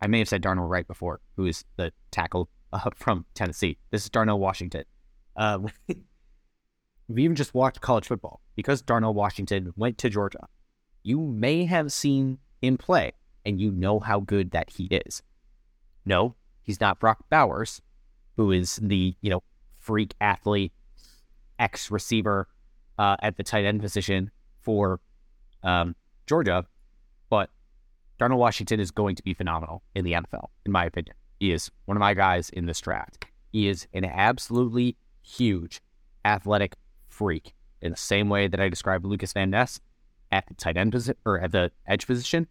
[0.00, 3.78] I may have said Darnell Wright before, who is the tackle uh, from Tennessee.
[3.90, 4.84] This is Darnell Washington.
[5.36, 5.96] Uh, you
[7.16, 10.48] even just watched college football, because Darnell Washington went to Georgia,
[11.02, 13.12] you may have seen him play
[13.44, 15.22] and you know how good that he is.
[16.04, 17.80] No, he's not Brock Bowers,
[18.36, 19.42] who is the, you know,
[19.78, 20.72] freak athlete,
[21.58, 22.48] ex receiver
[22.98, 25.00] uh, at the tight end position for
[25.62, 25.94] um,
[26.26, 26.64] Georgia.
[27.30, 27.50] But
[28.18, 31.14] Darnell Washington is going to be phenomenal in the NFL, in my opinion.
[31.40, 33.26] He is one of my guys in this draft.
[33.52, 35.80] He is an absolutely huge
[36.24, 36.74] athletic
[37.08, 39.80] freak in the same way that I described Lucas Van Ness.
[40.30, 42.46] at the tight end position or at the edge position.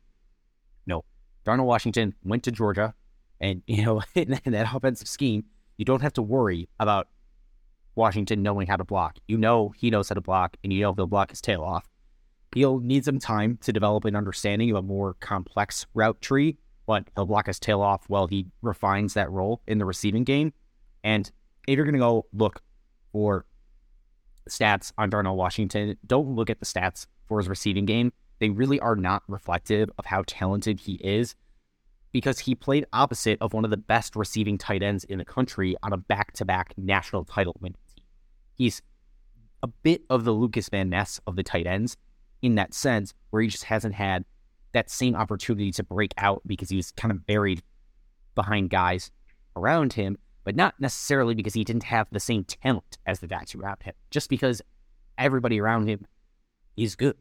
[0.88, 1.04] No,
[1.44, 2.94] Darnell Washington went to Georgia,
[3.40, 5.46] and you know in, that offensive scheme,
[5.78, 7.08] you don't have to worry about
[7.96, 9.18] Washington knowing how to block.
[9.28, 11.88] You know he knows how to block, and you know he'll block his tail off.
[12.54, 17.04] He'll need some time to develop an understanding of a more complex route tree, but
[17.16, 20.54] he'll block his tail off while he refines that role in the receiving game.
[21.04, 21.30] And
[21.68, 22.62] if you're going to go look
[23.12, 23.46] for
[24.50, 28.14] stats on Darnell Washington, don't look at the stats for his receiving game.
[28.40, 31.36] They really are not reflective of how talented he is
[32.12, 35.76] because he played opposite of one of the best receiving tight ends in the country
[35.84, 38.06] on a back to back national title winning team.
[38.56, 38.82] He's
[39.62, 41.98] a bit of the Lucas Van Ness of the tight ends
[42.42, 44.26] in that sense, where he just hasn't had
[44.74, 47.62] that same opportunity to break out because he was kind of buried
[48.36, 49.12] behind guys
[49.56, 53.56] around him, but not necessarily because he didn't have the same talent as the guys
[53.56, 54.62] around him, just because
[55.18, 56.06] everybody around him
[56.76, 57.16] is good.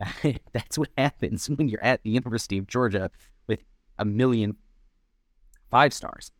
[0.52, 3.10] That's what happens when you're at the University of Georgia
[3.46, 3.60] with
[3.98, 4.56] a million
[5.70, 6.30] five stars.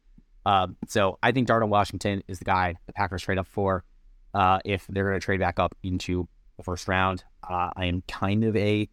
[0.46, 3.84] Um, so I think Darnell Washington is the guy the Packers trade up for
[4.34, 6.28] uh, if they're going to trade back up into
[6.62, 7.24] first round.
[7.48, 8.88] Uh, I am kind of a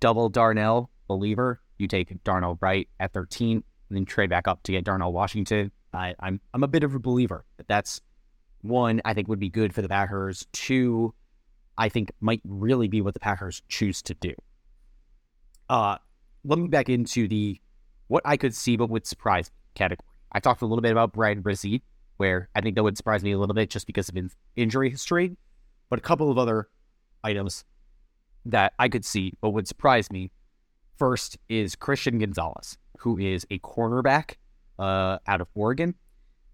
[0.00, 1.60] double Darnell believer.
[1.78, 5.70] You take Darnell Wright at 13 and then trade back up to get Darnell Washington.
[5.92, 8.00] I, I'm I'm a bit of a believer that that's
[8.60, 10.46] one I think would be good for the Packers.
[10.52, 11.14] Two,
[11.76, 14.34] I think might really be what the Packers choose to do.
[15.68, 15.96] Uh,
[16.44, 17.60] let me back into the
[18.08, 20.04] what I could see but would surprise category.
[20.32, 21.82] I talked a little bit about Bryan Bresee,
[22.16, 24.90] where I think that would surprise me a little bit just because of his injury
[24.90, 25.36] history,
[25.88, 26.68] but a couple of other
[27.22, 27.64] items
[28.44, 30.30] that I could see but would surprise me.
[30.96, 34.36] First is Christian Gonzalez, who is a cornerback
[34.78, 35.94] uh, out of Oregon,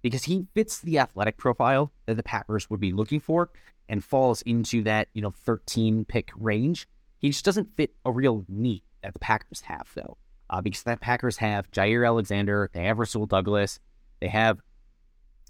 [0.02, 3.50] because he fits the athletic profile that the Packers would be looking for
[3.88, 6.86] and falls into that you know 13 pick range.
[7.18, 10.18] He just doesn't fit a real need that the Packers have though,
[10.50, 13.78] uh, because the Packers have Jaire Alexander, they have Rasul Douglas,
[14.20, 14.60] they have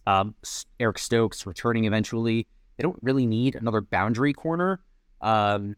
[0.07, 0.35] um,
[0.79, 2.47] Eric Stokes returning eventually.
[2.77, 4.81] They don't really need another boundary corner.
[5.25, 5.75] Um,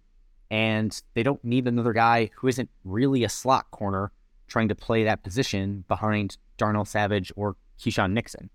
[0.50, 4.12] and they don't need another guy who isn't really a slot corner
[4.48, 8.50] trying to play that position behind Darnell Savage or Keisean Nixon.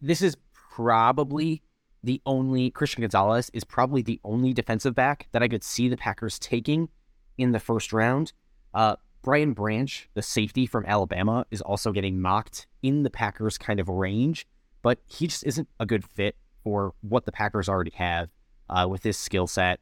[0.00, 1.62] This is probably
[2.04, 5.96] the only Christian Gonzalez is probably the only defensive back that I could see the
[5.96, 6.88] Packers taking
[7.36, 8.32] in the first round.
[8.72, 13.80] Uh, Brian Branch, the safety from Alabama, is also getting mocked in the Packers kind
[13.80, 14.46] of range,
[14.82, 18.28] but he just isn't a good fit for what the Packers already have
[18.70, 19.80] uh, with his skill set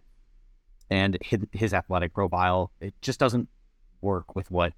[0.90, 2.70] and his, his athletic profile.
[2.80, 3.48] It just doesn't
[4.00, 4.72] work with what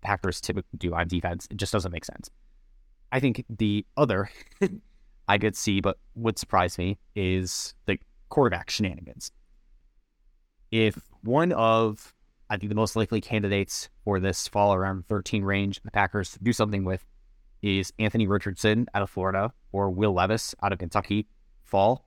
[0.00, 1.46] Packers typically do on defense.
[1.50, 2.30] It just doesn't make sense.
[3.12, 4.30] I think the other
[5.28, 7.98] I could see, but would surprise me, is the
[8.30, 9.30] quarterback shenanigans.
[10.70, 12.14] If one of,
[12.48, 16.52] I think, the most likely candidates for this fall around 13 range, the Packers do
[16.52, 17.04] something with,
[17.62, 21.28] is Anthony Richardson out of Florida or Will Levis out of Kentucky
[21.64, 22.06] fall.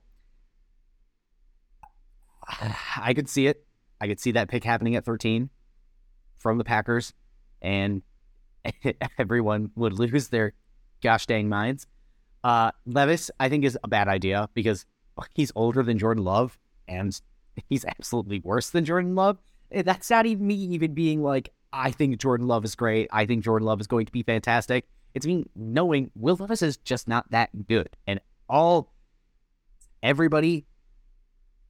[2.96, 3.64] I could see it.
[4.00, 5.50] I could see that pick happening at 13
[6.38, 7.12] from the Packers,
[7.62, 8.02] and
[9.18, 10.52] everyone would lose their
[11.02, 11.86] gosh dang minds.
[12.42, 14.84] Uh, Levis, I think, is a bad idea because
[15.34, 17.18] he's older than Jordan Love, and
[17.68, 19.38] he's absolutely worse than Jordan Love.
[19.70, 23.08] Eh, that's not even me even being like, I think Jordan Love is great.
[23.10, 24.86] I think Jordan Love is going to be fantastic.
[25.14, 27.88] It's me knowing Will Levis is just not that good.
[28.06, 28.92] And all,
[30.02, 30.66] everybody,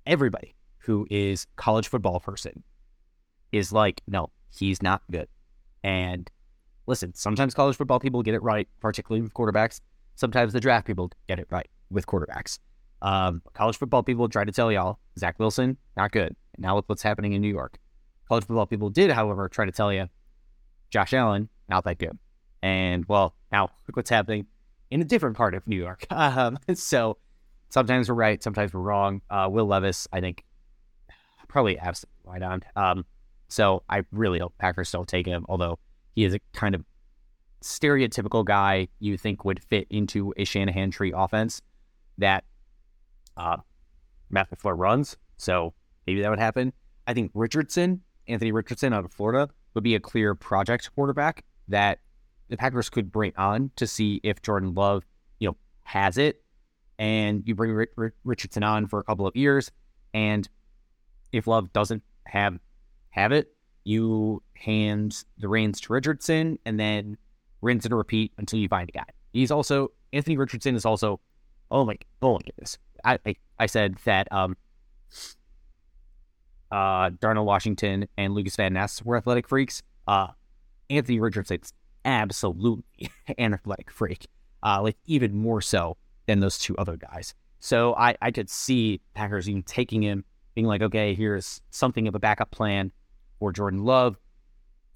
[0.06, 0.54] everybody
[0.84, 2.62] who is college football person
[3.52, 5.28] is like, no, he's not good.
[5.82, 6.30] And
[6.86, 9.80] listen, sometimes college football people get it right, particularly with quarterbacks.
[10.14, 12.58] Sometimes the draft people get it right with quarterbacks.
[13.02, 16.34] Um, college football people try to tell y'all Zach Wilson not good.
[16.54, 17.78] And now look what's happening in New York.
[18.28, 20.08] College football people did, however, try to tell you
[20.90, 22.18] Josh Allen not that good.
[22.62, 24.46] And well, now look what's happening
[24.90, 26.06] in a different part of New York.
[26.10, 27.18] Um, so
[27.68, 29.20] sometimes we're right, sometimes we're wrong.
[29.28, 30.44] Uh, Will Levis, I think,
[31.54, 32.62] probably absolutely right on.
[32.74, 33.06] Um,
[33.46, 35.78] so I really hope Packers don't take him, although
[36.16, 36.84] he is a kind of
[37.62, 41.62] stereotypical guy you think would fit into a Shanahan tree offense
[42.18, 42.42] that
[43.36, 43.58] uh,
[44.30, 45.16] Matt LaFleur runs.
[45.36, 45.72] So
[46.08, 46.72] maybe that would happen.
[47.06, 52.00] I think Richardson, Anthony Richardson out of Florida, would be a clear project quarterback that
[52.48, 55.04] the Packers could bring on to see if Jordan Love,
[55.38, 56.42] you know, has it.
[56.98, 57.86] And you bring
[58.24, 59.70] Richardson on for a couple of years,
[60.12, 60.48] and
[61.34, 62.58] if Love doesn't have
[63.10, 63.54] have it,
[63.84, 67.16] you hand the reins to Richardson, and then
[67.60, 69.04] rinse and repeat until you find a guy.
[69.32, 71.20] He's also Anthony Richardson is also
[71.70, 72.78] oh my oh at this.
[73.04, 74.56] I, I I said that um
[76.70, 79.82] uh, Darnell Washington and Lucas Van Ness were athletic freaks.
[80.08, 80.28] Uh,
[80.90, 81.72] Anthony Richardson's
[82.04, 82.82] absolutely
[83.38, 84.26] an athletic freak,
[84.64, 87.32] uh, like even more so than those two other guys.
[87.60, 90.24] So I, I could see Packers even taking him,
[90.54, 92.92] being like, okay, here's something of a backup plan
[93.38, 94.16] for Jordan Love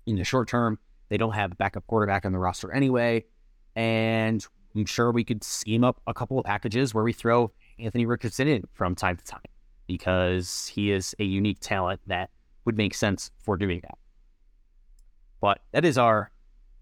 [0.06, 0.78] in the short term.
[1.09, 3.24] They don't have a backup quarterback on the roster anyway.
[3.76, 4.44] And
[4.74, 8.48] I'm sure we could scheme up a couple of packages where we throw Anthony Richardson
[8.48, 9.40] in from time to time
[9.86, 12.30] because he is a unique talent that
[12.64, 13.98] would make sense for doing that.
[15.40, 16.30] But that is our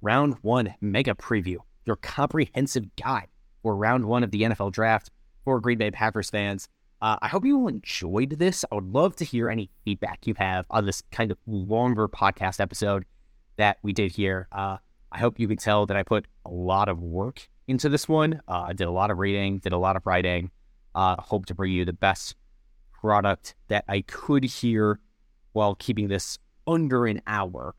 [0.02, 3.28] round one mega preview, your comprehensive guide
[3.62, 5.10] for round one of the NFL draft
[5.44, 6.68] for Green Bay Packers fans.
[7.00, 8.64] Uh, I hope you all enjoyed this.
[8.70, 12.60] I would love to hear any feedback you have on this kind of longer podcast
[12.60, 13.04] episode
[13.56, 14.48] that we did here.
[14.50, 14.78] Uh,
[15.12, 18.40] I hope you can tell that I put a lot of work into this one.
[18.48, 20.50] Uh, I did a lot of reading, did a lot of writing.
[20.94, 22.34] Uh, hope to bring you the best
[22.92, 24.98] product that I could here
[25.52, 27.74] while keeping this under an hour.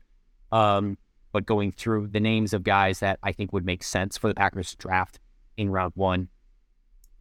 [0.52, 0.98] Um,
[1.32, 4.34] but going through the names of guys that I think would make sense for the
[4.34, 5.20] Packers draft
[5.58, 6.30] in round one.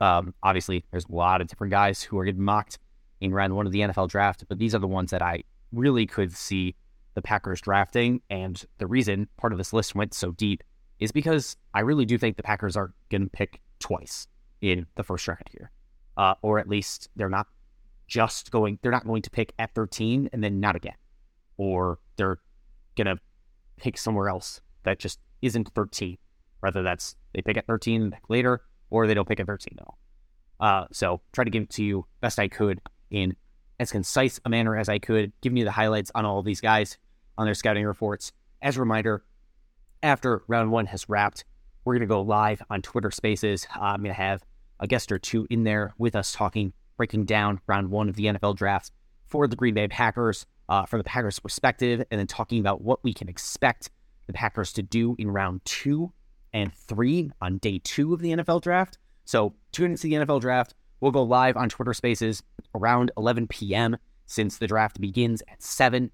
[0.00, 2.78] Um, obviously, there's a lot of different guys who are getting mocked
[3.20, 5.42] in round one of the NFL draft, but these are the ones that I
[5.72, 6.74] really could see
[7.14, 8.20] the Packers drafting.
[8.30, 10.62] And the reason part of this list went so deep
[10.98, 14.26] is because I really do think the Packers are going to pick twice
[14.60, 15.70] in the first round here.
[16.16, 17.46] Uh, or at least they're not
[18.06, 20.94] just going, they're not going to pick at 13 and then not again.
[21.56, 22.38] Or they're
[22.96, 23.18] going to
[23.76, 26.18] pick somewhere else that just isn't 13.
[26.60, 29.94] Whether that's they pick at 13 later or they don't pick at 13 though.
[30.58, 32.80] Uh, so try to give it to you best I could
[33.10, 33.36] in
[33.78, 36.96] as concise a manner as I could, giving you the highlights on all these guys
[37.36, 38.32] on their scouting reports.
[38.62, 39.22] As a reminder,
[40.02, 41.44] after round one has wrapped,
[41.84, 43.66] we're going to go live on Twitter Spaces.
[43.76, 44.42] Uh, I'm going to have
[44.80, 48.24] a guest or two in there with us talking, breaking down round one of the
[48.24, 48.92] NFL draft
[49.26, 53.02] for the Green Bay Packers uh, from the Packers' perspective, and then talking about what
[53.04, 53.90] we can expect
[54.26, 56.12] the Packers to do in round two
[56.56, 58.96] and three on day two of the NFL draft.
[59.26, 60.74] So tune into the NFL draft.
[61.00, 62.42] We'll go live on Twitter Spaces
[62.74, 63.98] around 11 p.m.
[64.24, 66.10] since the draft begins at 7.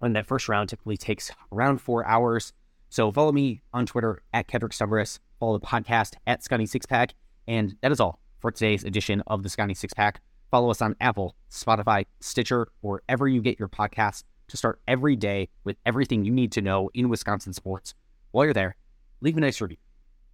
[0.00, 2.52] And that first round typically takes around four hours.
[2.88, 5.18] So follow me on Twitter at Kedrick Stumbris.
[5.40, 7.14] Follow the podcast at Sconnie Six Pack.
[7.48, 10.20] And that is all for today's edition of the Sconnie Six Pack.
[10.52, 15.48] Follow us on Apple, Spotify, Stitcher, wherever you get your podcasts to start every day
[15.64, 17.94] with everything you need to know in Wisconsin sports.
[18.30, 18.76] While you're there,
[19.20, 19.78] leave me a nice review.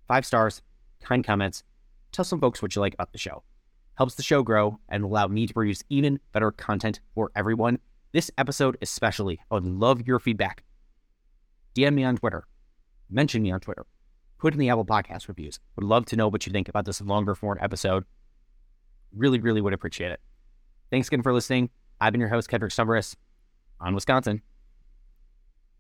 [0.09, 0.62] Five stars,
[1.01, 1.62] kind comments.
[2.12, 3.43] Tell some folks what you like about the show.
[3.95, 7.78] Helps the show grow and allow me to produce even better content for everyone.
[8.12, 10.64] This episode especially, I would love your feedback.
[11.74, 12.47] DM me on Twitter.
[13.09, 13.87] Mention me on Twitter.
[14.39, 15.61] Put in the Apple Podcast reviews.
[15.76, 18.05] Would love to know what you think about this longer form episode.
[19.14, 20.20] Really, really would appreciate it.
[20.91, 21.70] Thanks again for listening.
[22.01, 23.14] I've been your host, Kedrick Stumbris
[23.81, 24.43] on Wisconsin.